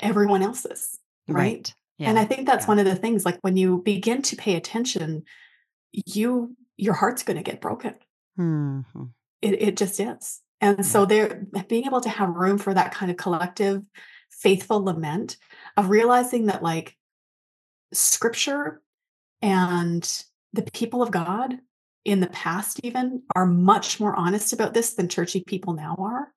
[0.00, 0.98] everyone else's
[1.28, 1.74] right, right.
[2.04, 2.10] Yeah.
[2.10, 2.68] And I think that's yeah.
[2.68, 5.24] one of the things like when you begin to pay attention,
[5.92, 7.94] you your heart's going to get broken.
[8.38, 9.04] Mm-hmm.
[9.42, 10.40] It it just is.
[10.60, 10.84] And yeah.
[10.84, 13.82] so there being able to have room for that kind of collective
[14.30, 15.36] faithful lament
[15.76, 16.96] of realizing that like
[17.92, 18.82] scripture
[19.40, 21.58] and the people of God
[22.04, 26.32] in the past even are much more honest about this than churchy people now are.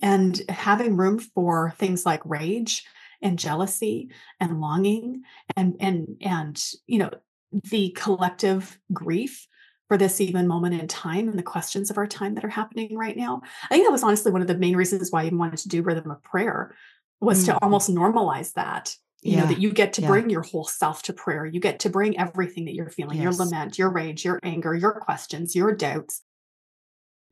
[0.00, 2.84] And having room for things like rage
[3.22, 5.22] and jealousy and longing
[5.56, 7.10] and and and you know
[7.52, 9.46] the collective grief
[9.88, 12.96] for this even moment in time and the questions of our time that are happening
[12.96, 13.42] right now.
[13.64, 15.68] I think that was honestly one of the main reasons why I even wanted to
[15.68, 16.76] do rhythm of prayer
[17.20, 17.58] was mm-hmm.
[17.58, 18.94] to almost normalize that.
[19.22, 19.40] You yeah.
[19.40, 20.08] know, that you get to yeah.
[20.08, 21.44] bring your whole self to prayer.
[21.44, 23.24] You get to bring everything that you're feeling, yes.
[23.24, 26.22] your lament, your rage, your anger, your questions, your doubts,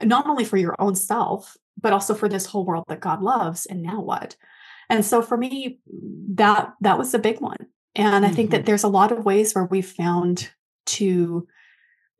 [0.02, 3.64] not only for your own self, but also for this whole world that God loves.
[3.64, 4.36] And now what?
[4.90, 5.80] And so for me,
[6.34, 7.66] that that was a big one.
[7.94, 8.36] And I mm-hmm.
[8.36, 8.66] think that mm-hmm.
[8.66, 10.50] there's a lot of ways where we've found
[10.86, 11.46] to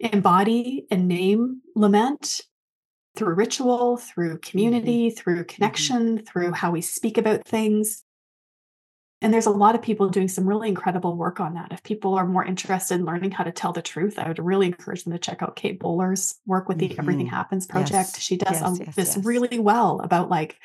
[0.01, 2.43] embody and name lament
[3.17, 4.51] through ritual, through mm-hmm.
[4.51, 5.17] community, mm-hmm.
[5.17, 6.25] through connection, mm-hmm.
[6.25, 8.05] through how we speak about things.
[9.21, 11.73] And there's a lot of people doing some really incredible work on that.
[11.73, 14.67] If people are more interested in learning how to tell the truth, I would really
[14.67, 17.01] encourage them to check out Kate Bowler's work with the mm-hmm.
[17.01, 18.11] Everything Happens project.
[18.15, 18.21] Yes.
[18.21, 20.61] She does yes, yes, this really well about like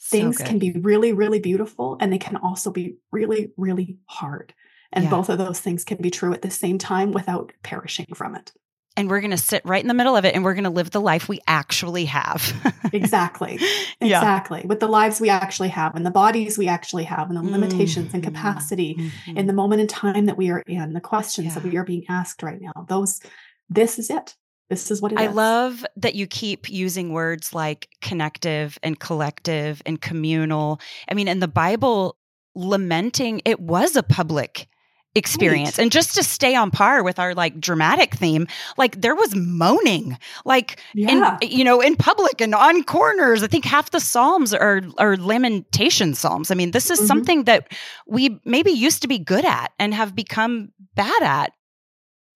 [0.00, 4.54] things so can be really, really beautiful and they can also be really, really hard.
[4.92, 5.10] And yeah.
[5.10, 8.52] both of those things can be true at the same time without perishing from it.
[8.96, 10.70] And we're going to sit right in the middle of it and we're going to
[10.70, 12.52] live the life we actually have.
[12.92, 13.60] exactly.
[14.00, 14.60] Exactly.
[14.60, 14.66] Yeah.
[14.66, 18.08] With the lives we actually have and the bodies we actually have and the limitations
[18.08, 18.16] mm-hmm.
[18.16, 19.36] and capacity mm-hmm.
[19.36, 21.54] in the moment in time that we are in, the questions yeah.
[21.54, 22.86] that we are being asked right now.
[22.88, 23.20] Those,
[23.68, 24.36] this is it.
[24.70, 25.34] This is what it I is.
[25.34, 30.80] love that you keep using words like connective and collective and communal.
[31.10, 32.16] I mean, in the Bible,
[32.54, 34.68] lamenting, it was a public
[35.14, 35.78] experience.
[35.78, 35.84] Right.
[35.84, 38.46] And just to stay on par with our like dramatic theme,
[38.76, 41.38] like there was moaning, like yeah.
[41.42, 43.42] in you know, in public and on corners.
[43.42, 46.50] I think half the psalms are are lamentation psalms.
[46.50, 47.06] I mean, this is Mhm.
[47.06, 47.72] something that
[48.06, 51.52] we maybe used to be good at and have become bad at.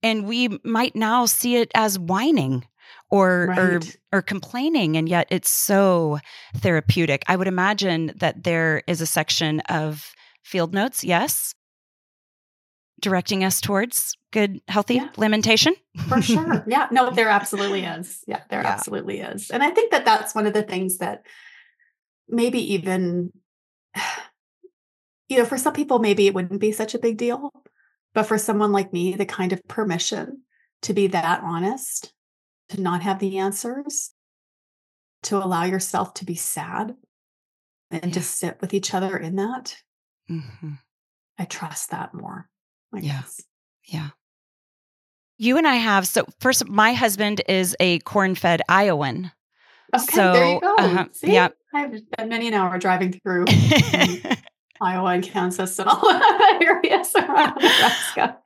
[0.03, 2.67] And we might now see it as whining
[3.11, 3.81] or or
[4.13, 6.19] or complaining and yet it's so
[6.57, 7.23] therapeutic.
[7.29, 11.55] I would imagine that there is a section of field notes, yes,
[13.01, 15.09] directing us towards good healthy Yeah.
[15.17, 15.75] lamentation.
[16.09, 16.65] for sure.
[16.67, 18.23] Yeah, no, there absolutely is.
[18.27, 18.71] Yeah, there Yeah.
[18.73, 19.51] absolutely is.
[19.51, 21.25] And I think that that's one of the things that
[22.29, 23.33] maybe even,
[25.29, 27.51] you know, for some people, maybe it wouldn't be such a big deal.
[28.15, 30.43] But for someone like me, the kind of permission
[30.83, 32.13] to be that honest,
[32.69, 34.11] to not have the answers,
[35.23, 36.97] to allow yourself to be sad
[37.91, 38.11] and Yeah.
[38.11, 39.77] just sit with each other in that,
[40.29, 40.79] Mhm.
[41.39, 42.51] I trust that more.
[42.93, 43.21] I Yeah.
[43.21, 43.41] guess.
[43.85, 44.11] Yeah.
[45.39, 49.31] You and I have so first my husband is a corn-fed Iowan.
[49.95, 50.75] Okay, there you So, go.
[50.77, 51.33] uh-huh, See?
[51.35, 51.49] yeah.
[51.73, 53.45] I've spent many an hour driving through
[54.83, 58.39] Iowa and Kansas and all the areas around Nebraska.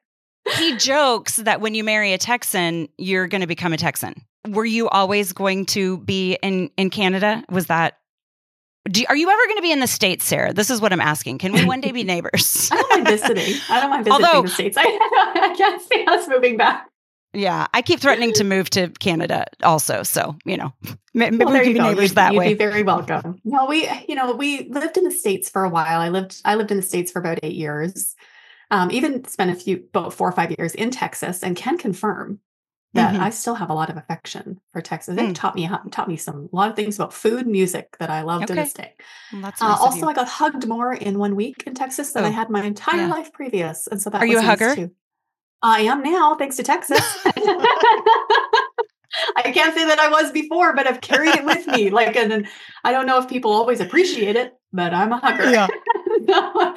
[0.58, 4.14] he jokes that when you marry a Texan, you're going to become a Texan.
[4.48, 7.42] Were you always going to be in in Canada?
[7.50, 7.98] Was that
[8.88, 10.52] do, are you ever going to be in the states, Sarah?
[10.52, 11.38] This is what I'm asking.
[11.38, 12.68] Can we one day be neighbors?
[12.70, 13.54] I don't mind visiting.
[13.68, 14.76] I don't mind visiting Although- the states.
[14.78, 16.88] I, I can't see us moving back.
[17.36, 20.02] Yeah, I keep threatening to move to Canada also.
[20.02, 20.72] So you know,
[21.14, 21.84] maybe Well, we can be go.
[21.84, 22.48] neighbors You'd, that you'd way.
[22.48, 23.40] be very welcome.
[23.44, 26.00] No, we, you know, we lived in the states for a while.
[26.00, 28.14] I lived, I lived in the states for about eight years.
[28.70, 32.40] Um, even spent a few, about four or five years in Texas, and can confirm
[32.94, 33.20] that Mhm.
[33.20, 35.16] I still have a lot of affection for Texas.
[35.18, 35.34] It Mm.
[35.34, 38.44] taught me taught me some a lot of things about food, music that I loved
[38.50, 38.62] Okay.
[38.62, 38.94] this day.
[39.32, 40.08] Well, that's Uh, nice of also.
[40.08, 43.02] I got hugged more in one week in Texas than I Oh, had my entire
[43.02, 43.08] yeah.
[43.08, 44.74] life previous, and so that Are you was a hugger?
[44.74, 44.90] too.
[45.62, 47.00] I am now, thanks to Texas.
[49.36, 51.90] I can't say that I was before, but I've carried it with me.
[51.90, 52.48] Like, and, and
[52.84, 55.50] I don't know if people always appreciate it, but I'm a hugger.
[55.50, 56.74] Yeah.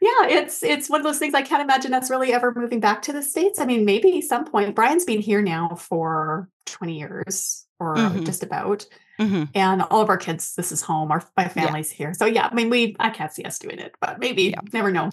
[0.00, 1.34] Yeah, it's it's one of those things.
[1.34, 3.58] I can't imagine us really ever moving back to the states.
[3.58, 4.76] I mean, maybe some point.
[4.76, 8.24] Brian's been here now for 20 years, or Mhm.
[8.24, 8.86] just about
[9.18, 12.48] hmm and all of our kids this is home our my family's here so yeah
[12.48, 14.60] i mean we i can't see us doing it but maybe Yeah.
[14.72, 15.10] never know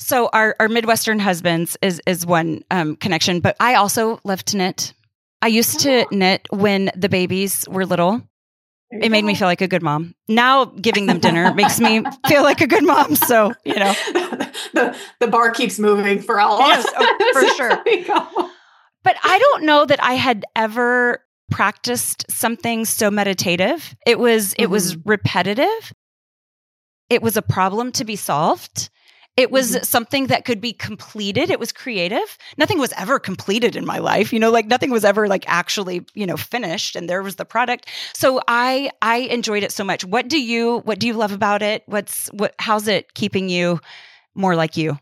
[0.00, 4.56] So our our Midwestern husbands is is one um, connection, but I also love to
[4.56, 4.94] knit.
[5.42, 8.22] I used to knit when the babies were little.
[8.90, 10.16] It made me feel like a good mom.
[10.26, 13.14] Now giving them dinner makes me feel like a good mom.
[13.14, 13.92] So you know,
[14.72, 16.86] the the bar keeps moving for all of us.
[16.96, 17.84] oh, for sure.
[19.04, 23.94] but I don't know that I had ever practiced something so meditative.
[24.06, 25.92] It was it was repetitive.
[27.10, 28.88] It was a problem to be solved.
[29.36, 29.84] It was Mhm.
[29.86, 31.50] something that could be completed.
[31.50, 32.36] It was creative.
[32.58, 34.32] Nothing was ever completed in my life.
[34.32, 37.44] You know, like nothing was ever like actually, you know, finished and there was the
[37.46, 37.86] product.
[38.14, 40.04] So I I enjoyed it so much.
[40.04, 41.84] What do you what do you love about it?
[41.86, 43.80] What's what how's it keeping you
[44.34, 44.98] more like you?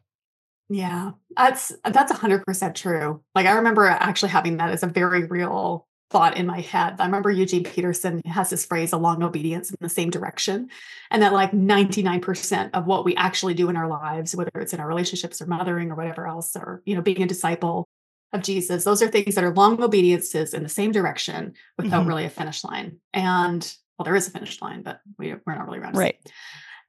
[0.70, 3.22] Yeah, that's that's hundred percent true.
[3.34, 6.96] Like I remember actually having that as a very real thought in my head.
[6.98, 10.70] I remember Eugene Peterson has this phrase, "a long obedience in the same direction,"
[11.10, 14.50] and that like ninety nine percent of what we actually do in our lives, whether
[14.54, 17.86] it's in our relationships or mothering or whatever else, or you know, being a disciple
[18.32, 22.08] of Jesus, those are things that are long obediences in the same direction without Mhm.
[22.08, 22.98] really a finish line.
[23.14, 23.60] And
[23.98, 25.96] well, there is a finish line, but we, we're not really around.
[25.96, 26.18] Right.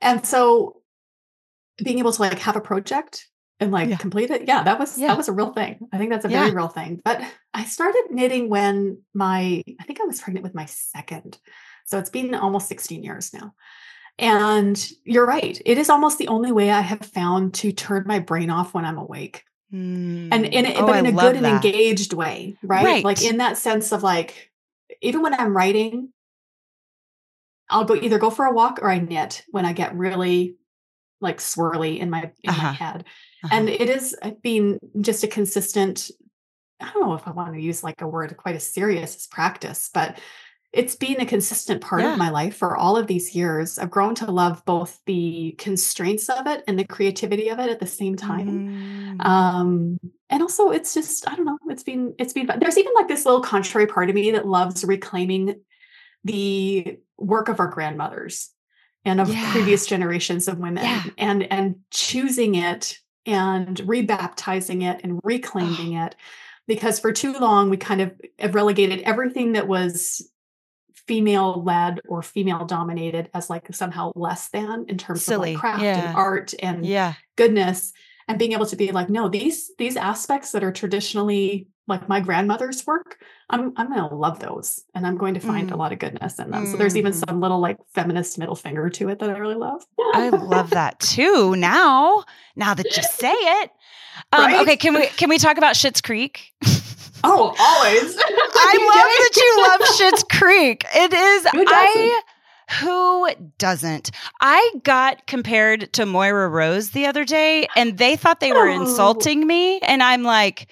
[0.02, 0.82] and so
[1.84, 3.28] being able to like have a project
[3.60, 3.98] and like Yeah.
[3.98, 5.08] complete it, yeah, that was Yeah.
[5.10, 5.88] that was a real thing.
[5.92, 6.54] I think that's a very Yeah.
[6.56, 7.02] real thing.
[7.04, 7.22] But
[7.54, 11.38] I started knitting when my I think I was pregnant with my second.
[11.86, 13.54] So it's been almost 16 years now.
[14.18, 15.60] And you're right.
[15.66, 18.86] It is almost the only way I have found to turn my brain off when
[18.86, 19.44] I'm awake.
[19.72, 22.84] And in a, Oh, but in a love good and engaged way, right?
[22.84, 23.04] Right.
[23.06, 24.52] Like in that sense of like
[25.02, 26.10] even when I'm writing,
[27.70, 30.56] I'll go either go for a walk or I knit when I get really
[31.22, 32.64] like swirly in my in Uh-huh.
[32.68, 33.06] my head.
[33.44, 33.56] Uh-huh.
[33.56, 36.12] And it is been just a consistent,
[36.82, 39.28] I don't know if I want to use like a word quite as serious as
[39.28, 40.20] practice, but
[40.72, 42.12] it's been a consistent part Yeah.
[42.14, 43.80] of my life for all of these years.
[43.80, 47.80] I've grown to love both the constraints of it and the creativity of it at
[47.80, 49.26] the same time Mm.
[49.26, 53.08] um and also it's just i don't know it's been it's been there's even like
[53.08, 55.56] this little contrary part of me that loves reclaiming
[56.24, 58.52] the work of our grandmothers
[59.06, 59.52] and of Yeah.
[59.52, 61.04] previous generations of women Yeah.
[61.18, 62.98] and and choosing it
[63.30, 66.16] and rebaptizing it and reclaiming it
[66.68, 70.30] because for too long we kind of have relegated everything that was
[71.08, 75.52] female led or female dominated as like somehow less than in terms Silly.
[75.52, 76.08] of like craft Yeah.
[76.10, 77.14] and art and Yeah.
[77.36, 77.94] goodness
[78.30, 82.20] and being able to be like no these these aspects that are traditionally like my
[82.22, 83.18] grandmother's work
[83.50, 85.78] i'm i'm going to love those and i'm going to find a Mm.
[85.80, 87.28] lot of goodness in them so there's even Mhm.
[87.28, 91.00] some little like feminist middle finger to it that i really love I love that
[91.00, 91.56] too.
[91.56, 92.24] Now,
[92.56, 93.72] now that you say it.
[94.34, 94.62] Um, Right?
[94.62, 96.52] Okay, can we can we talk about Schitt's Creek?
[97.24, 100.86] oh always I love that you love Schitt's Creek.
[100.94, 102.22] It is I
[102.82, 104.12] who doesn't?
[104.42, 108.82] I got compared to Moira Rose the other day, and they thought they were Oh.
[108.82, 110.68] insulting me, and I'm like.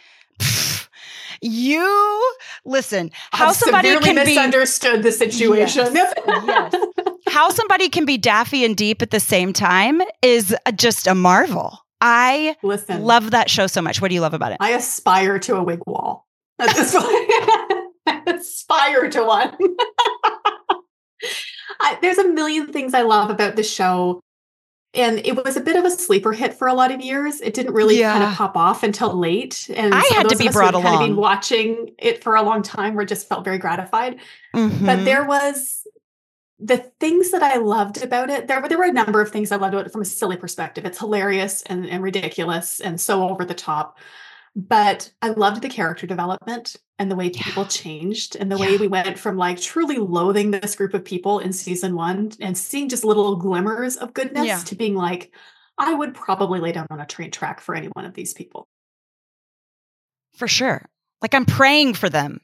[1.40, 2.36] You
[2.66, 3.12] listen.
[3.32, 6.74] How I've somebody can be misunderstood the situation Yes, yes.
[7.30, 11.78] how somebody can be daffy and deep at the same time is just a marvel.
[12.02, 14.02] I listen love that show so much.
[14.02, 14.58] What do you love about it?
[14.60, 16.28] I aspire to a wig wall
[16.58, 18.28] at this point.
[18.28, 19.56] Aspire to one.
[21.80, 24.20] I, there's a million things I love about the show.
[24.94, 27.40] And it was a bit of a sleeper hit for a lot of years.
[27.42, 29.70] It didn't really kind of pop off until late.
[29.76, 32.24] And I had to be of us who brought had kind of been watching it
[32.24, 34.20] for a long time were just felt very gratified.
[34.54, 35.06] But Mhm.
[35.06, 35.86] there was
[36.60, 38.48] the things that I loved about it.
[38.48, 40.38] There were there were a number of things I loved about it from a silly
[40.38, 40.86] perspective.
[40.86, 44.00] It's hilarious and, and ridiculous and so over the top.
[44.60, 47.70] But I loved the character development and the way people Yeah.
[47.70, 51.54] changed and the way we went from like truly loathing this group of people in
[51.54, 54.58] season one and seeing just little glimmers of goodness Yeah.
[54.58, 55.32] to being like,
[55.78, 58.68] I would probably lay down on a train track for any one of these people.
[60.36, 60.86] for sure.
[61.22, 62.42] Like I'm praying for them.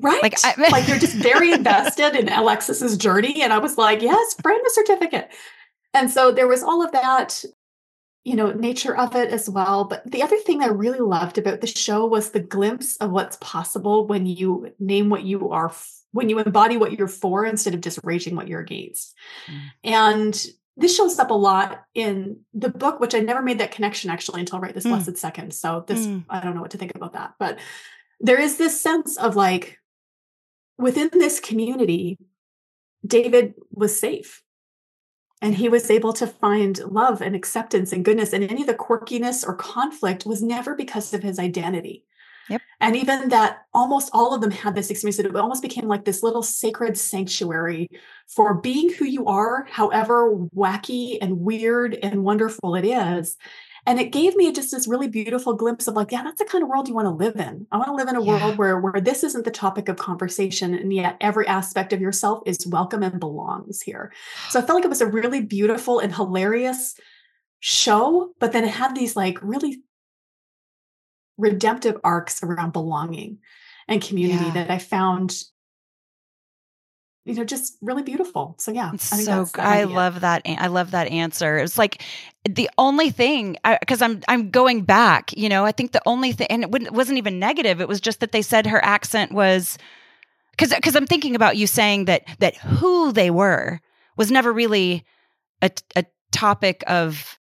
[0.00, 0.20] Right.
[0.22, 3.42] Like, Like, I- you're just very invested in Alexis's journey.
[3.42, 5.32] And I was like, yes, frame a certificate.
[5.94, 7.44] And so there was all of that,
[8.24, 9.84] you know, nature of it as well.
[9.84, 13.38] But the other thing I really loved about the show was the glimpse of what's
[13.40, 15.72] possible when you name what you are,
[16.12, 19.14] when you embody what you're for instead of just raging what you're against.
[19.46, 19.60] Mm.
[19.84, 20.46] And
[20.76, 24.40] this shows up a lot in the book, which I never made that connection actually
[24.40, 24.90] until right this Mm.
[24.90, 25.52] blessed second.
[25.54, 26.24] So this, Mm.
[26.28, 27.34] I don't know what to think about that.
[27.38, 27.58] But
[28.20, 29.78] there is this sense of like
[30.76, 32.18] within this community,
[33.06, 34.42] David was safe.
[35.40, 38.32] And he was able to find love and acceptance and goodness.
[38.32, 42.04] And any of the quirkiness or conflict was never because of his identity.
[42.48, 42.62] Yep.
[42.80, 46.04] And even that almost all of them had this experience that it almost became like
[46.04, 47.90] this little sacred sanctuary
[48.26, 53.36] for being who you are, however wacky and weird and wonderful it is.
[53.86, 56.62] And it gave me just this really beautiful glimpse of like, yeah, that's the kind
[56.62, 57.66] of world you want to live in.
[57.72, 58.24] I want to live in a Yeah.
[58.24, 62.42] world where where this isn't the topic of conversation, and yet every aspect of yourself
[62.46, 64.12] is welcome and belongs here.
[64.48, 66.94] So I felt like it was a really beautiful and hilarious
[67.60, 69.82] show, but then it had these like really
[71.36, 73.38] redemptive arcs around belonging
[73.86, 74.52] and community Yeah.
[74.52, 75.34] that I found,
[77.28, 78.54] you know, just really beautiful.
[78.58, 80.42] So yeah, It's I think so I love that.
[80.46, 81.58] I love that answer.
[81.58, 82.02] It's like
[82.48, 85.36] the only thing because I'm I'm going back.
[85.36, 87.80] You know, I think the only thing, and it wasn't even negative.
[87.82, 89.76] It was just that they said her accent was
[90.52, 93.80] because because I'm thinking about you saying that that who they were
[94.16, 95.04] was never really
[95.60, 97.38] a a topic of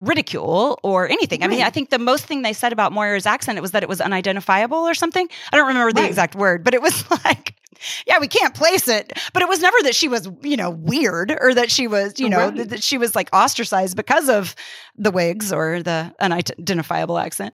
[0.00, 1.42] ridicule or anything.
[1.42, 1.66] I mean, Right.
[1.66, 4.00] I think the most thing they said about Moira's accent it was that it was
[4.00, 5.28] unidentifiable or something.
[5.52, 6.08] I don't remember the Right.
[6.08, 7.54] exact word, but it was like,
[8.06, 9.12] yeah, we can't place it.
[9.32, 12.28] But it was never that she was, you know, weird or that she was, you
[12.28, 12.68] know, Right.
[12.68, 14.54] that, she was like ostracized because of
[14.96, 17.54] the wigs or the unidentifiable accent.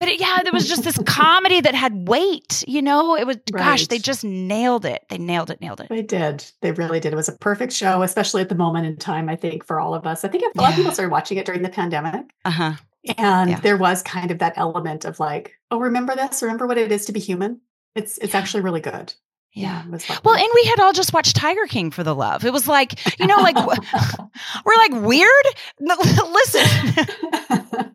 [0.00, 3.16] But it, yeah, there was just this comedy that had weight, you know.
[3.16, 5.02] It was gosh, they just nailed it.
[5.08, 5.88] They nailed it, nailed it.
[5.90, 6.44] They did.
[6.60, 7.12] They really did.
[7.12, 9.94] It was a perfect show, especially at the moment in time, I think, for all
[9.94, 10.24] of us.
[10.24, 12.22] I think a lot of people started watching it during the pandemic.
[12.44, 12.72] Uh huh.
[13.16, 13.60] And Yeah.
[13.60, 16.42] there was kind of that element of like, oh, remember this?
[16.42, 17.60] Remember what it is to be human?
[17.94, 18.40] It's it's Yeah.
[18.40, 19.14] actually really good.
[19.54, 19.84] Yeah.
[20.24, 22.44] Well, and we had all just watched Tiger King for the love.
[22.44, 23.54] It was like, you know, like
[24.64, 25.30] we're like weird.
[25.78, 26.94] No, listen,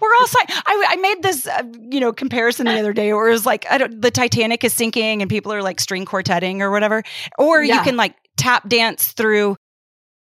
[0.00, 3.28] we're all si- I, I made this, uh, you know, comparison the other day where
[3.28, 6.60] it was like, I don't, the Titanic is sinking and people are like string quartetting
[6.60, 7.02] or whatever,
[7.38, 9.56] or you can like tap dance through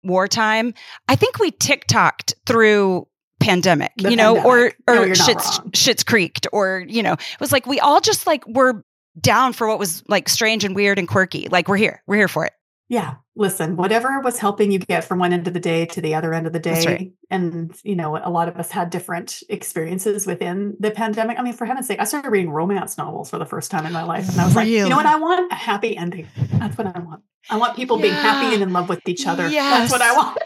[0.04, 0.72] wartime.
[1.08, 3.08] I think we TikToked through
[3.40, 4.76] pandemic, The you know, pandemic.
[4.88, 5.70] or or shits wrong.
[5.72, 8.84] Schitt's Creek, or you know, it was like we all just like were
[9.20, 11.48] down for what was like strange and weird and quirky.
[11.50, 12.52] Like we're here, we're here for it.
[12.88, 16.14] yeah, listen, whatever was helping you get from one end of the day to the
[16.14, 16.84] other end of the day.
[16.86, 17.12] Right.
[17.30, 21.36] And, you know, a lot of us had different experiences within the pandemic.
[21.38, 23.92] I mean, for heaven's sake, I started reading romance novels for the first time in
[23.92, 24.28] my life.
[24.28, 25.50] And I was like, you know what I want?
[25.50, 26.28] A happy ending.
[26.52, 27.22] That's what I want.
[27.50, 29.48] I want people being happy and in love with each other.
[29.48, 29.90] Yes.
[29.90, 30.38] That's what I want.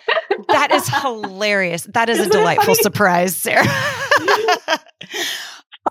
[0.49, 1.83] That is hilarious.
[1.93, 3.65] That is a Isn't it delightful surprise, Sarah.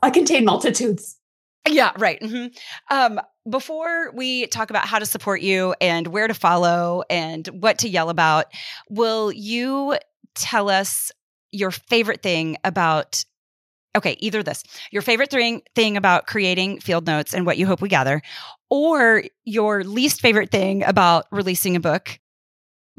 [0.01, 1.18] I contain multitudes.
[1.67, 2.19] Yeah, right.
[2.19, 2.47] Mm-hmm.
[2.95, 7.79] Um, before we talk about how to support you and where to follow and what
[7.79, 8.45] to yell about,
[8.89, 9.97] will you
[10.35, 11.11] tell us
[11.51, 13.23] your favorite thing about
[13.95, 17.81] okay, either this, your favorite thing thing about creating field notes and what you hope
[17.81, 18.21] we gather,
[18.69, 22.19] or your least favorite thing about releasing a book,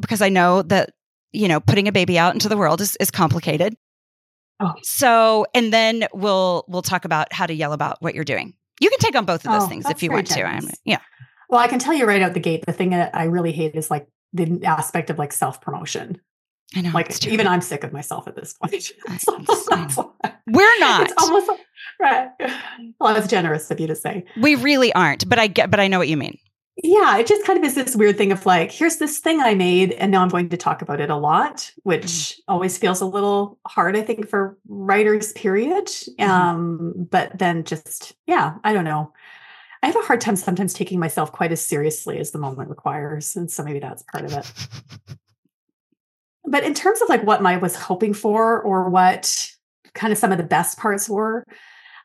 [0.01, 0.91] because I know that,
[1.33, 3.77] you know, putting a baby out into the world is, is complicated.
[4.61, 4.75] Oh.
[4.83, 8.55] So, and then we'll we'll talk about how to yell about what you're doing.
[8.81, 10.43] You can take on both of those oh, things if you want to.
[10.43, 11.01] I'm, yeah.
[11.49, 13.75] Well, I can tell you right out the gate, the thing that I really hate
[13.75, 16.21] is like the aspect of like self promotion.
[16.77, 16.91] I know.
[16.93, 18.73] Like even I'm sick of myself at this point.
[20.47, 21.03] We're not.
[21.03, 21.51] It's almost
[22.01, 22.29] right.
[23.01, 24.25] Well, that's generous of you to say.
[24.41, 26.39] We really aren't, but I get, but I know what you mean.
[26.77, 29.55] Yeah, it just kind of is this weird thing of like, here's this thing I
[29.55, 32.39] made, and now I'm going to talk about it a lot, which mm.
[32.49, 35.87] always feels a little hard, I think, for writers, period.
[35.87, 36.29] Mm.
[36.29, 39.13] Um, but then just, yeah, I don't know.
[39.83, 43.35] I have a hard time sometimes taking myself quite as seriously as the moment requires.
[43.37, 45.19] And so maybe that's part of it.
[46.45, 49.53] but in terms of like what I was hoping for or what
[49.95, 51.45] kind of some of the best parts were,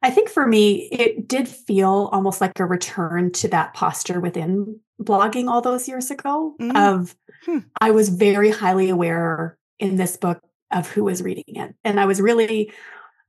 [0.05, 4.79] I think for me, it did feel almost like a return to that posture within
[5.01, 6.77] blogging all those years ago mm.
[6.77, 7.59] of hmm.
[7.81, 11.73] I was very highly aware in this book of who was reading it.
[11.83, 12.71] And I was really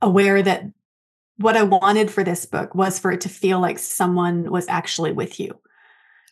[0.02, 0.64] aware that
[1.38, 5.12] what I wanted for this book was for it to feel like someone was actually
[5.12, 5.58] with you.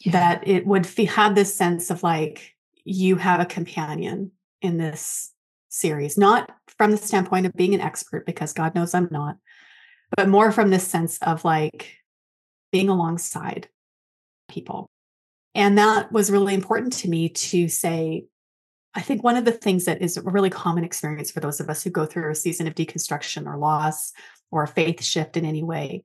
[0.03, 0.13] Yeah.
[0.13, 4.31] That it would f- have this sense of like you have a companion
[4.61, 5.33] in this
[5.71, 9.39] series, not from the standpoint of being an expert, because God knows I'm not,
[10.17, 11.99] but more from this sense of like
[12.73, 13.69] being alongside
[14.49, 14.87] people.
[15.55, 18.27] And that was really important to me to say,
[18.95, 21.71] I think one of the things that is a really common experience for those of
[21.71, 24.13] us who go through a season of deconstruction or loss
[24.51, 26.05] or a faith shift in any way,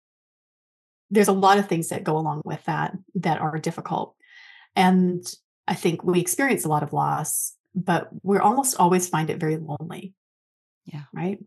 [1.10, 4.16] there's a lot of things that go along with that that are difficult.
[4.76, 5.26] And
[5.68, 9.58] I think we experience a lot of loss but we almost always find it very
[9.58, 10.14] lonely.
[10.86, 11.04] Yeah.
[11.14, 11.40] Right.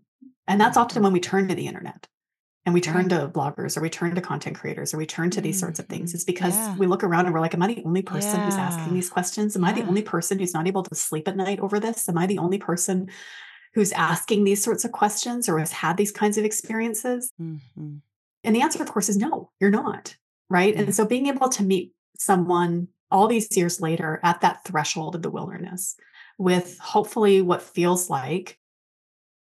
[0.47, 1.05] And that's often mm-hmm.
[1.05, 2.07] when we turn to the internet
[2.65, 5.41] and we turn to bloggers or we turn to content creators or we turn to
[5.41, 6.11] these sorts of things.
[6.11, 6.17] Mm-hmm.
[6.17, 6.77] It's because yeah.
[6.77, 8.45] we look around and we're like, Am I the only person yeah.
[8.45, 9.57] who's asking these questions?
[9.57, 9.69] Am yeah.
[9.69, 12.09] I the only person who's not able to sleep at night over this?
[12.09, 13.11] Am I the only person
[13.75, 17.33] who's asking these sorts of questions or has had these kinds of experiences?
[17.41, 17.97] Mm-hmm.
[18.45, 20.17] And the answer, of course, is no, you're not.
[20.49, 20.75] Right.
[20.75, 25.23] And so being able to meet someone all these years later at that threshold of
[25.23, 25.97] the wilderness
[26.39, 28.59] with hopefully what feels like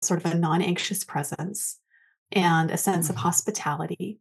[0.01, 1.79] sort of a non anxious presence
[2.35, 3.23] and a sense of mm-hmm.
[3.23, 4.19] hospitality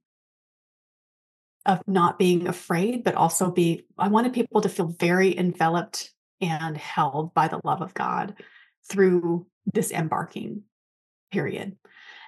[1.67, 6.77] of not being afraid but also be i wanted people to feel very enveloped and
[6.77, 8.35] held by the love of god
[8.89, 10.63] through this embarking
[11.33, 11.77] period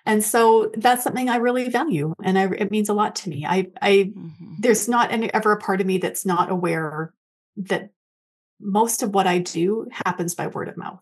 [0.04, 3.44] and so that's something i really value and I, it means a lot to me
[3.46, 4.54] i i mm-hmm.
[4.58, 7.12] there's not any, ever a part of me that's not aware
[7.56, 7.90] that
[8.60, 11.00] most of what I do happens by word of mouth.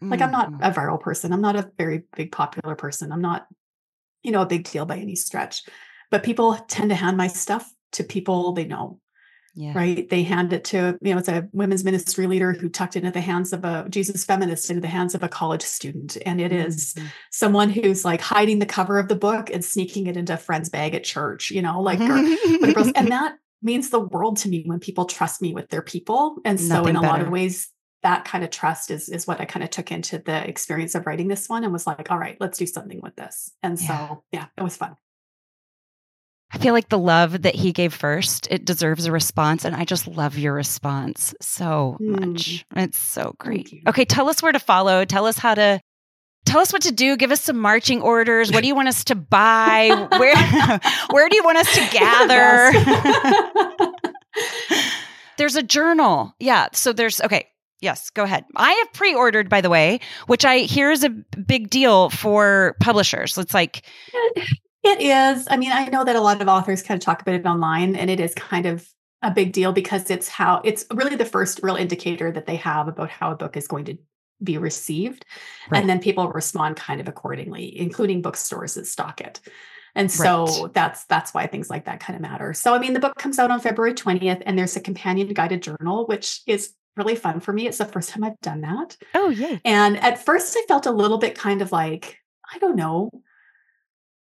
[0.00, 0.62] Like I'm not mm-hmm.
[0.62, 1.32] a viral person.
[1.32, 3.10] I'm not a very big popular person.
[3.10, 3.46] I'm not,
[4.24, 5.62] you know, a big deal by any stretch.
[6.10, 8.98] But people tend to hand my stuff to people they know.
[9.56, 9.72] Yeah.
[9.72, 10.08] Right.
[10.10, 13.20] They hand it to, you know, it's a women's ministry leader who tucked into the
[13.20, 16.16] hands of a Jesus feminist into the hands of a college student.
[16.26, 17.06] And it is mm-hmm.
[17.30, 20.70] someone who's like hiding the cover of the book and sneaking it into a friend's
[20.70, 22.20] bag at church, you know, like, or
[22.58, 22.90] whatever.
[22.96, 26.36] And that means the world to me when people trust me with their people.
[26.44, 27.12] And so Nothing in a better.
[27.12, 27.68] lot of ways,
[28.04, 31.06] that kind of trust is is what I kind of took into the experience of
[31.06, 33.50] writing this one and was like, all right, let's do something with this.
[33.62, 34.08] And yeah.
[34.08, 34.94] so yeah, it was fun.
[36.52, 39.64] I feel like the love that he gave first, it deserves a response.
[39.64, 42.64] And I just love your response so much.
[42.72, 42.84] Mm.
[42.84, 43.82] It's so great.
[43.88, 45.04] Okay, tell us where to follow.
[45.04, 45.80] Tell us how to
[46.44, 47.16] tell us what to do.
[47.16, 48.52] Give us some marching orders.
[48.52, 50.06] What do you want us to buy?
[50.12, 50.36] Where
[51.10, 52.70] where do you want us to gather?
[55.38, 56.34] there's a journal.
[56.38, 56.68] Yeah.
[56.72, 57.48] So there's okay.
[57.84, 58.46] Yes, go ahead.
[58.56, 63.36] I have pre-ordered, by the way, which I hear is a big deal for publishers.
[63.36, 63.82] It's like
[64.82, 65.46] it is.
[65.50, 67.94] I mean, I know that a lot of authors kind of talk about it online,
[67.94, 68.88] and it is kind of
[69.20, 72.88] a big deal because it's how it's really the first real indicator that they have
[72.88, 73.98] about how a book is going to
[74.42, 75.24] be received
[75.70, 75.80] right.
[75.80, 79.40] and then people respond kind of accordingly including bookstores that stock it
[79.94, 80.74] and so right.
[80.74, 83.38] that's that's why things like that kind of matter so i mean the book comes
[83.38, 87.52] out on february 20th and there's a companion guided journal which is really fun for
[87.52, 87.66] me.
[87.66, 88.96] It's the first time i've done that.
[89.14, 92.18] Oh yeah and at first i felt a little bit kind of like
[92.52, 93.10] i don't know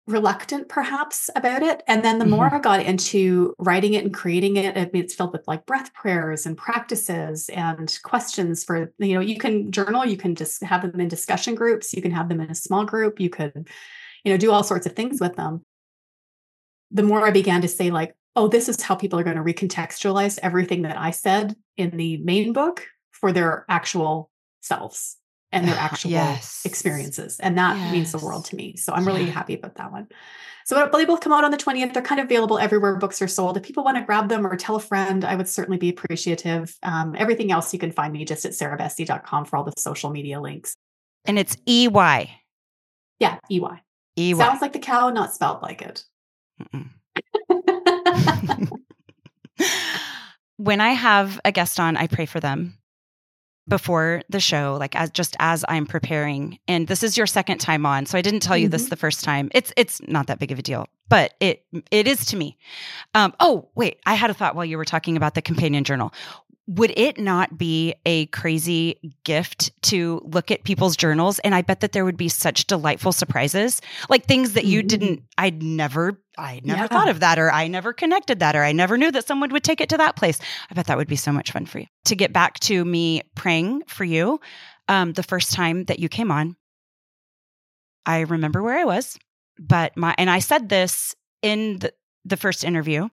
[0.07, 1.83] reluctant perhaps about it.
[1.87, 2.35] And then the mm-hmm.
[2.35, 5.67] more i got into writing it and creating it I mean, it's filled with like
[5.67, 10.63] breath prayers and practices and questions for you know you can journal you can just
[10.63, 13.69] have them in discussion groups you can have them in a small group you could
[14.25, 15.65] you know do all sorts of things with them.
[16.91, 19.43] The more I began to say, like, oh, this is how people are going to
[19.43, 24.31] recontextualize everything that I said in the main book for their actual
[24.61, 25.17] selves
[25.51, 26.63] and their actual yes.
[26.65, 27.41] experiences.
[27.41, 27.93] And that yes.
[27.93, 28.77] means the world to me.
[28.77, 29.33] So I'm really yeah.
[29.33, 30.07] happy about that one.
[30.67, 31.95] So they both come out on the 20th.
[31.95, 33.57] They're kind of available everywhere books are sold.
[33.57, 36.77] If people want to grab them or tell a friend, I would certainly be appreciative.
[36.85, 40.41] Um, everything else you can find me just at sarahbessey.com for all the social media
[40.41, 40.75] links.
[41.25, 42.31] And it's EY.
[43.19, 43.83] Yeah, EY.
[44.17, 44.35] EY.
[44.35, 46.05] Sounds like the cow, not spelled like it.
[50.57, 52.79] when I have a guest on, I pray for them
[53.69, 56.59] before the show like as just as i'm preparing.
[56.67, 58.73] And this is your second time on so i didn't tell you mm-hmm.
[58.73, 59.51] this the first time.
[59.55, 62.57] It's it's not that big of a deal but it it is to me.
[63.15, 66.13] Um oh wait i had a thought while you were talking about the companion journal
[66.69, 71.81] would it not be a crazy gift to look at people's journals and i bet
[71.81, 74.89] that there would be such delightful surprises like things that you mm-hmm.
[74.89, 76.87] didn't i'd never i never yeah.
[76.87, 79.65] thought of that or i never connected that or i never knew that someone would
[79.65, 80.39] take it to that place
[80.71, 83.23] i bet that would be so much fun for you to get back to me
[83.35, 84.39] praying for you
[84.89, 86.55] um, the first time that you came on
[88.05, 89.19] i remember where i was
[89.59, 91.93] but my and i said this in the,
[92.27, 93.09] the first interview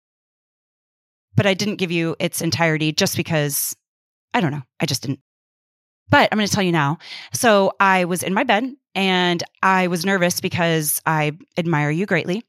[1.37, 3.75] but I didn't give you its entirety just because
[4.33, 4.63] I don't know.
[4.81, 5.21] I just didn't.
[6.11, 6.99] But I'm going to tell you now.
[7.33, 12.45] So I was in my bed and I was nervous because I admire you greatly.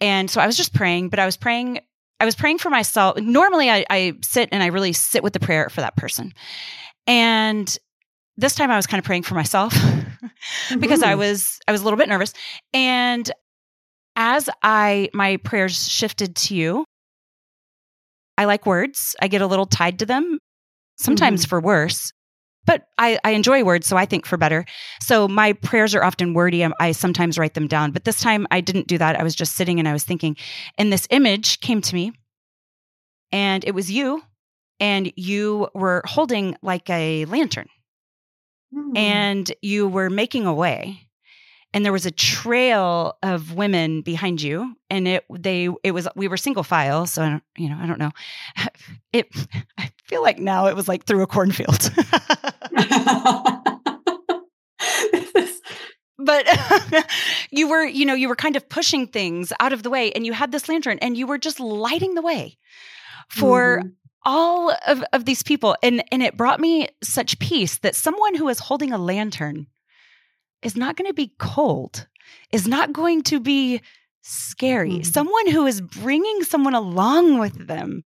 [0.00, 1.80] And so I was just praying, but I was praying.
[2.18, 3.18] I was praying for myself.
[3.18, 6.32] Normally, I, I sit and I really sit with the prayer for that person.
[7.06, 7.76] And
[8.36, 9.74] this time I was kind of praying for myself
[10.78, 11.18] because I mm-hmm.
[11.20, 12.32] was I was a little bit nervous.
[12.72, 13.30] And
[14.16, 16.85] as I my prayers shifted to you,
[18.38, 19.16] I like words.
[19.20, 20.38] I get a little tied to them,
[20.96, 21.48] sometimes mm-hmm.
[21.48, 22.12] for worse,
[22.66, 24.64] but I, I, enjoy words, so I think for better.
[25.00, 26.64] So my prayers are often wordy.
[26.64, 29.18] I, I sometimes write them down, but this time I didn't do that.
[29.18, 30.36] I was just sitting and I was thinking,
[30.76, 32.12] and this image came to me,
[33.32, 34.22] and it was you,
[34.80, 37.68] and you were holding like a lantern,
[38.74, 38.96] mm.
[38.96, 41.05] and you were making a way
[41.76, 46.26] and there was a trail of women behind you and it they it was we
[46.26, 48.12] were single file so I don't you know I don't know
[49.12, 49.28] it
[49.78, 51.90] I feel like now it was like through a cornfield
[56.18, 56.46] but
[57.50, 60.24] you were you know you were kind of pushing things out of the way and
[60.24, 62.56] you had this lantern and you were just lighting the way
[63.28, 63.88] for mm-hmm.
[64.24, 68.48] all of, of these people and and it brought me such peace that someone who
[68.48, 69.66] is holding a lantern
[70.66, 72.08] is not going to be cold,
[72.52, 73.80] is not going to be
[74.22, 74.94] scary.
[74.94, 75.02] Mm-hmm.
[75.04, 78.02] Someone who is bringing someone along with them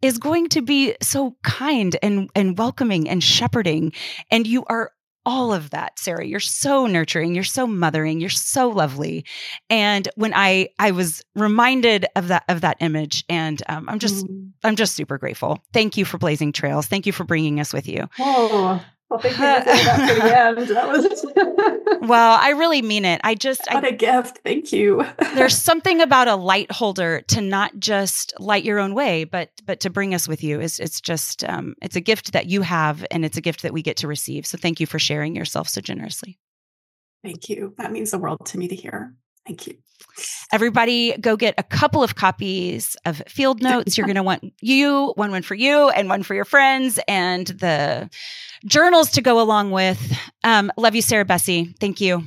[0.00, 3.92] is going to be so kind and, and welcoming and shepherding.
[4.30, 4.92] And you are
[5.26, 9.26] all of that sarah you're so nurturing you're so mothering you're so lovely
[9.68, 14.24] and when i i was reminded of that of that image and um, i'm just
[14.24, 14.50] mm.
[14.64, 17.86] i'm just super grateful thank you for blazing trails thank you for bringing us with
[17.86, 20.68] you oh well, thank you for that the end.
[20.68, 21.26] That was
[22.08, 23.20] well, I really mean it.
[23.24, 24.40] I just what I, a gift.
[24.44, 25.04] Thank you.
[25.34, 29.80] there's something about a light holder to not just light your own way, but but
[29.80, 30.60] to bring us with you.
[30.60, 33.72] Is it's just um, it's a gift that you have, and it's a gift that
[33.72, 34.46] we get to receive.
[34.46, 36.38] So thank you for sharing yourself so generously.
[37.24, 37.74] Thank you.
[37.78, 39.14] That means the world to me to hear.
[39.48, 39.76] Thank you.
[40.52, 43.96] Everybody go get a couple of copies of field notes.
[43.96, 47.46] You're going to want you, one one for you and one for your friends and
[47.46, 48.10] the
[48.66, 50.18] journals to go along with.
[50.44, 51.74] Um, love you, Sarah Bessey.
[51.80, 52.24] Thank you.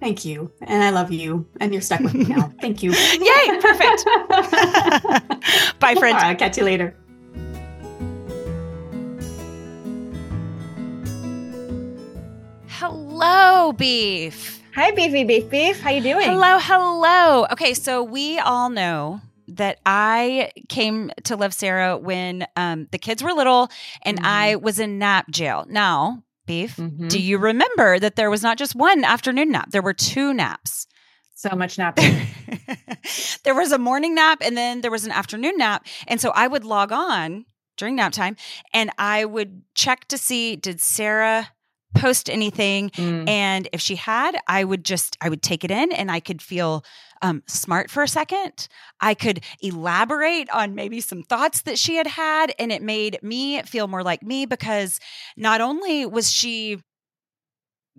[0.00, 0.52] Thank you.
[0.60, 1.48] And I love you.
[1.60, 2.52] And you're stuck with me now.
[2.60, 2.92] Thank you.
[2.92, 3.60] Yay.
[3.60, 4.04] Perfect.
[5.80, 6.16] Bye, friend.
[6.18, 6.94] I'll catch you later.
[12.68, 14.57] Hello, Beef.
[14.78, 15.80] Hi, Beefy Beef Beef.
[15.80, 16.24] How you doing?
[16.24, 17.46] Hello, hello.
[17.50, 23.20] Okay, so we all know that I came to love Sarah when um, the kids
[23.20, 23.70] were little
[24.02, 24.24] and mm-hmm.
[24.24, 25.66] I was in nap jail.
[25.68, 27.08] Now, Beef, mm-hmm.
[27.08, 29.72] do you remember that there was not just one afternoon nap?
[29.72, 30.86] There were two naps.
[31.34, 32.28] So much napping.
[33.42, 35.88] there was a morning nap and then there was an afternoon nap.
[36.06, 38.36] And so I would log on during nap time
[38.72, 41.48] and I would check to see did Sarah
[41.94, 43.28] post anything mm.
[43.28, 46.42] and if she had i would just i would take it in and i could
[46.42, 46.84] feel
[47.22, 48.68] um, smart for a second
[49.00, 53.60] i could elaborate on maybe some thoughts that she had had and it made me
[53.62, 55.00] feel more like me because
[55.36, 56.78] not only was she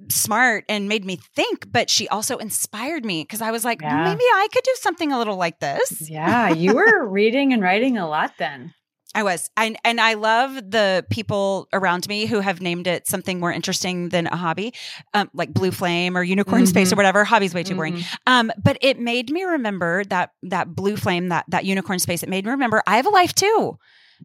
[0.10, 4.06] smart and made me think but she also inspired me because i was like yeah.
[4.06, 7.98] maybe i could do something a little like this yeah you were reading and writing
[7.98, 8.74] a lot then
[9.16, 9.50] I was.
[9.58, 14.10] And and I love the people around me who have named it something more interesting
[14.10, 14.74] than a hobby,
[15.14, 16.70] um, like Blue Flame or Unicorn mm-hmm.
[16.70, 17.24] Space or whatever.
[17.24, 17.96] Hobby's way too boring.
[17.98, 18.16] Mm-hmm.
[18.28, 22.22] Um, but it made me remember that that Blue Flame, that that Unicorn Space.
[22.22, 23.78] It made me remember I have a life too.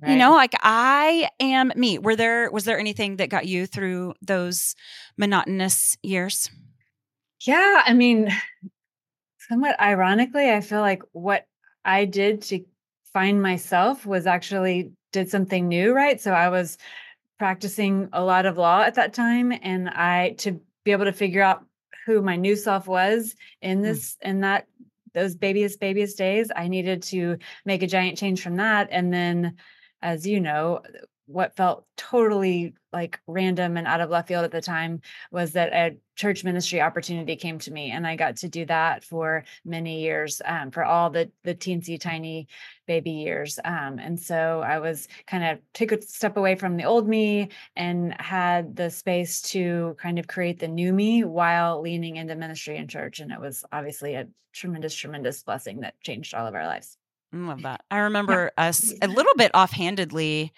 [0.02, 0.10] Right.
[0.10, 1.98] You know, like I am me.
[1.98, 4.74] Were there was there anything that got you through those
[5.16, 6.50] monotonous years?
[7.40, 8.30] Yeah, I mean,
[9.48, 11.46] somewhat ironically, I feel like what
[11.84, 12.64] I did to
[13.14, 16.20] find myself was actually did something new, right?
[16.20, 16.76] So I was
[17.38, 21.40] practicing a lot of law at that time and I to be able to figure
[21.40, 21.64] out
[22.04, 23.84] who my new self was in hmm.
[23.84, 24.30] this mm.
[24.30, 24.66] in that
[25.14, 29.56] those babyest babyest days, I needed to make a giant change from that and then
[30.02, 30.82] as you know,
[31.26, 35.00] what felt totally like random and out of left field at the time
[35.30, 39.02] was that a church ministry opportunity came to me and i got to do that
[39.02, 42.46] for many years um, for all the the teensy tiny
[42.86, 46.84] baby years um, and so i was kind of took a step away from the
[46.84, 52.16] old me and had the space to kind of create the new me while leaning
[52.16, 56.46] into ministry and church and it was obviously a tremendous tremendous blessing that changed all
[56.46, 56.96] of our lives
[57.32, 57.82] I love that.
[57.90, 58.68] I remember yeah.
[58.68, 60.52] us a little bit offhandedly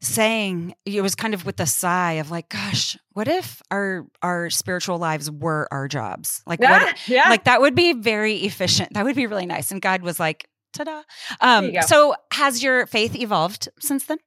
[0.00, 4.48] saying it was kind of with a sigh of like gosh what if our our
[4.48, 6.42] spiritual lives were our jobs?
[6.46, 7.28] Like yeah, what, yeah.
[7.28, 8.94] like that would be very efficient.
[8.94, 9.70] That would be really nice.
[9.70, 11.02] And god was like ta-da.
[11.40, 14.18] Um so has your faith evolved since then?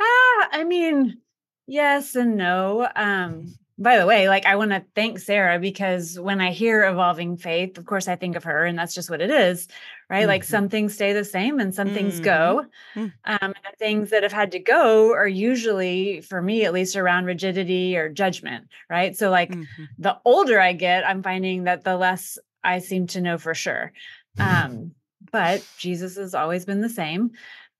[0.00, 1.18] Ah i mean
[1.66, 2.88] yes and no.
[2.96, 7.36] Um by the way, like I want to thank Sarah because when I hear evolving
[7.36, 9.68] faith, of course I think of her and that's just what it is,
[10.08, 10.20] right?
[10.20, 10.28] Mm-hmm.
[10.28, 11.96] Like some things stay the same and some mm-hmm.
[11.96, 12.66] things go.
[12.94, 13.08] Mm-hmm.
[13.24, 17.24] Um, and things that have had to go are usually, for me at least, around
[17.24, 19.16] rigidity or judgment, right?
[19.16, 19.84] So, like mm-hmm.
[19.98, 23.92] the older I get, I'm finding that the less I seem to know for sure.
[24.38, 24.92] Um,
[25.32, 27.30] but Jesus has always been the same.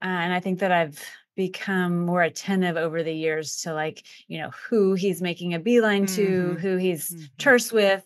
[0.03, 1.03] Uh, and I think that I've
[1.37, 6.07] become more attentive over the years to like you know who he's making a beeline
[6.07, 6.55] to mm-hmm.
[6.55, 7.24] who he's mm-hmm.
[7.39, 8.03] terse with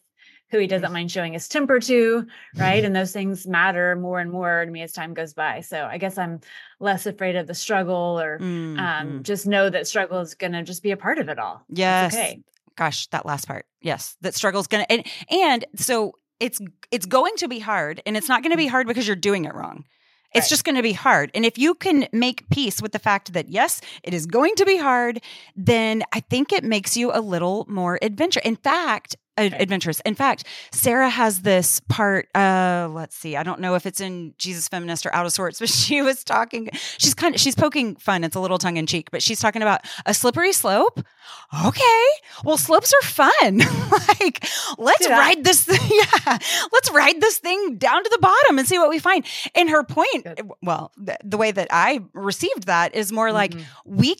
[0.50, 2.26] who he doesn't mind showing his temper to
[2.56, 5.84] right and those things matter more and more to me as time goes by so
[5.90, 6.40] i guess i'm
[6.78, 8.78] less afraid of the struggle or um, mm-hmm.
[8.78, 11.62] um, just know that struggle is going to just be a part of it all
[11.68, 12.42] yes okay
[12.76, 17.06] gosh that last part yes that struggle is going to and, and so it's it's
[17.06, 18.70] going to be hard and it's not going to be mm.
[18.70, 19.84] hard because you're doing it wrong
[20.32, 20.50] it's right.
[20.50, 21.30] just going to be hard.
[21.34, 24.64] And if you can make peace with the fact that, yes, it is going to
[24.64, 25.20] be hard,
[25.56, 28.40] then I think it makes you a little more adventure.
[28.44, 30.00] In fact, adventurous.
[30.00, 32.28] In fact, Sarah has this part.
[32.34, 33.36] Uh, let's see.
[33.36, 36.24] I don't know if it's in Jesus Feminist or Out of Sorts, but she was
[36.24, 36.70] talking.
[36.98, 38.24] She's kind of she's poking fun.
[38.24, 41.00] It's a little tongue in cheek, but she's talking about a slippery slope.
[41.66, 42.06] Okay,
[42.44, 43.58] well, slopes are fun.
[44.20, 44.44] like,
[44.78, 45.68] let's ride this.
[45.90, 46.38] yeah,
[46.72, 49.24] let's ride this thing down to the bottom and see what we find.
[49.54, 50.50] And her point, Good.
[50.62, 53.96] well, the, the, way that I received that is more like mm-hmm.
[53.96, 54.16] we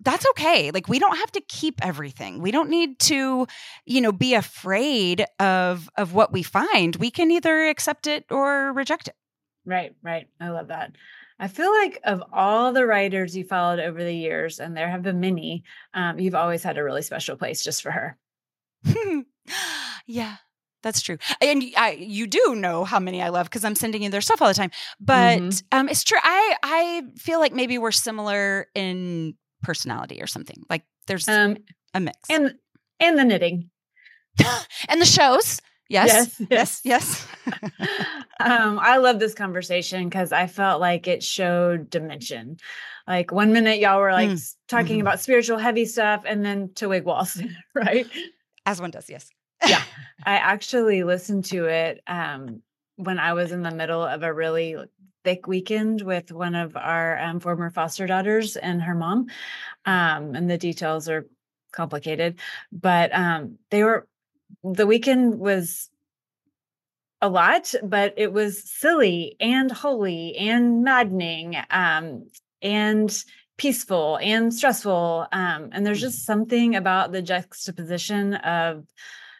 [0.00, 0.70] that's okay.
[0.70, 2.40] Like we don't have to keep everything.
[2.40, 3.46] We don't need to,
[3.84, 6.96] you know, be afraid of of what we find.
[6.96, 9.16] We can either accept it or reject it.
[9.64, 10.28] Right, right.
[10.40, 10.92] I love that.
[11.40, 15.02] I feel like of all the writers you followed over the years, and there have
[15.02, 15.62] been many,
[15.94, 18.18] um, you've always had a really special place just for her.
[20.06, 20.36] yeah,
[20.82, 21.18] that's true.
[21.40, 24.42] And I, you do know how many I love because I'm sending you their stuff
[24.42, 24.70] all the time.
[24.98, 25.78] But mm-hmm.
[25.78, 26.18] um, it's true.
[26.20, 30.62] I I feel like maybe we're similar in personality or something.
[30.68, 31.56] Like there's um,
[31.94, 32.18] a mix.
[32.30, 32.54] And
[33.00, 33.70] and the knitting.
[34.88, 35.60] and the shows.
[35.88, 36.38] Yes.
[36.38, 36.48] Yes.
[36.50, 36.80] Yes.
[36.84, 37.26] yes.
[38.40, 42.58] um, I love this conversation because I felt like it showed dimension.
[43.06, 44.54] Like one minute y'all were like mm.
[44.68, 45.00] talking mm-hmm.
[45.00, 47.40] about spiritual heavy stuff and then to wig walls,
[47.74, 48.06] right?
[48.66, 49.30] As one does, yes.
[49.66, 49.82] yeah.
[50.26, 52.60] I actually listened to it um,
[52.96, 54.76] when I was in the middle of a really
[55.24, 59.26] thick weekend with one of our um, former foster daughters and her mom.
[59.84, 61.26] Um, and the details are
[61.72, 62.38] complicated,
[62.72, 64.06] but um, they were,
[64.62, 65.90] the weekend was
[67.20, 72.28] a lot, but it was silly and holy and maddening um,
[72.62, 73.24] and
[73.56, 75.26] peaceful and stressful.
[75.32, 76.02] Um, and there's mm.
[76.02, 78.84] just something about the juxtaposition of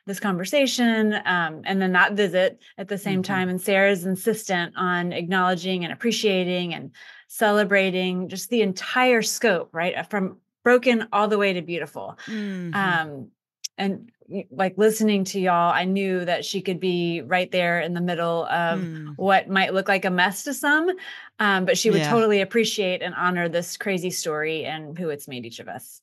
[0.09, 3.33] this conversation um, and then that visit at the same mm-hmm.
[3.33, 3.49] time.
[3.49, 6.91] And Sarah's insistent on acknowledging and appreciating and
[7.29, 9.95] celebrating just the entire scope, right?
[9.95, 12.19] Uh, from broken all the way to beautiful.
[12.27, 12.75] Mm-hmm.
[12.75, 13.29] Um,
[13.77, 14.11] and
[14.51, 18.45] like listening to y'all, I knew that she could be right there in the middle
[18.47, 19.15] of mm.
[19.17, 20.91] what might look like a mess to some,
[21.39, 22.11] um, but she would yeah.
[22.11, 26.03] totally appreciate and honor this crazy story and who it's made each of us.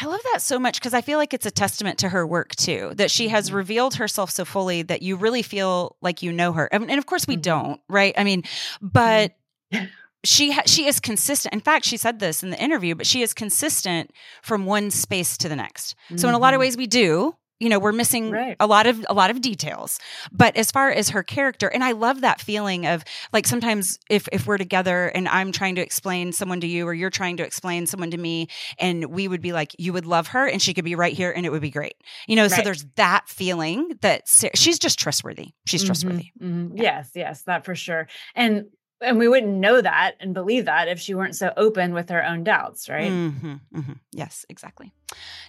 [0.00, 2.54] I love that so much because I feel like it's a testament to her work
[2.56, 3.56] too, that she has mm-hmm.
[3.56, 6.66] revealed herself so fully that you really feel like you know her.
[6.72, 7.42] and of course, we mm-hmm.
[7.42, 8.14] don't, right?
[8.16, 8.44] I mean,
[8.80, 9.34] but.
[9.72, 9.86] Mm-hmm.
[10.24, 11.54] she ha- she is consistent.
[11.54, 14.10] In fact, she said this in the interview, but she is consistent
[14.42, 15.94] from one space to the next.
[16.16, 17.36] So in a lot of ways, we do.
[17.60, 18.56] You know, we're missing Right.
[18.60, 19.98] a lot of a lot of details.
[20.32, 24.28] But as far as her character, and I love that feeling of like sometimes if
[24.32, 27.44] if we're together and I'm trying to explain someone to you or you're trying to
[27.44, 28.48] explain someone to me,
[28.78, 31.32] and we would be like, you would love her, and she could be right here,
[31.32, 31.94] and it would be great.
[32.28, 35.48] You know, so there's that feeling that she's just trustworthy.
[35.66, 36.30] She's Mhm, trustworthy.
[36.40, 36.70] mhm.
[36.74, 36.82] Yeah.
[36.82, 38.06] Yes, yes, that for sure.
[38.34, 38.66] And
[39.00, 42.24] and we wouldn't know that and believe that if she weren't so open with her
[42.24, 43.10] own doubts, right?
[43.10, 44.92] hmm hmm Yes, exactly.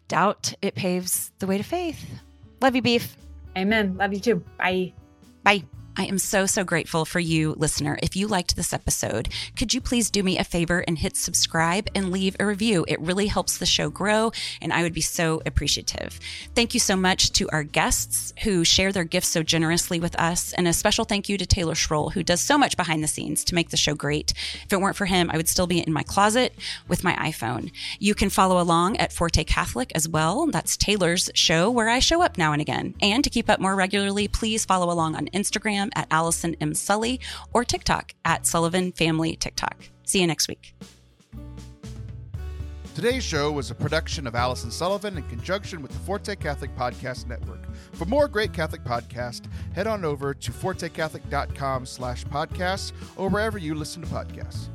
[0.08, 2.06] Doubt it paves the way to faith.
[2.62, 3.16] Love you, beef.
[3.58, 3.97] Amen.
[3.97, 4.43] Love you too.
[4.58, 4.93] Bye.
[5.43, 5.64] Bye.
[6.00, 8.00] I am so, so grateful for you, listener.
[8.02, 9.28] If you liked this episode,
[9.58, 12.86] could you please do me a favor and hit subscribe and leave a review?
[12.88, 14.32] It really helps the show grow,
[14.62, 16.18] and I would be so appreciative.
[16.56, 20.54] Thank you so much to our guests who share their gifts so generously with us,
[20.54, 23.43] and a special thank you to Taylor Schroll, who does so much behind the scenes
[23.43, 24.32] to make the show great.
[24.64, 26.54] If it weren't for him, I would still be in my closet
[26.88, 27.74] with my iPhone.
[28.00, 30.47] You can follow along at Forte Catholic as well.
[30.47, 32.95] That's Taylor's show where I show up now and again.
[33.02, 35.28] And to keep up more regularly, please follow along on
[35.90, 36.74] Instagram at Allison M.
[36.74, 37.20] Sully
[37.54, 39.90] or TikTok at Sullivan Family TikTok.
[40.06, 40.74] See you next week.
[42.96, 47.28] Today's show was a production of Allison Sullivan in conjunction with the Forte Catholic Podcast
[47.28, 47.62] Network.
[47.94, 53.74] For more great Catholic podcasts, head on over to fortecatholic.com slash podcasts or wherever you
[53.74, 54.68] listen to podcasts.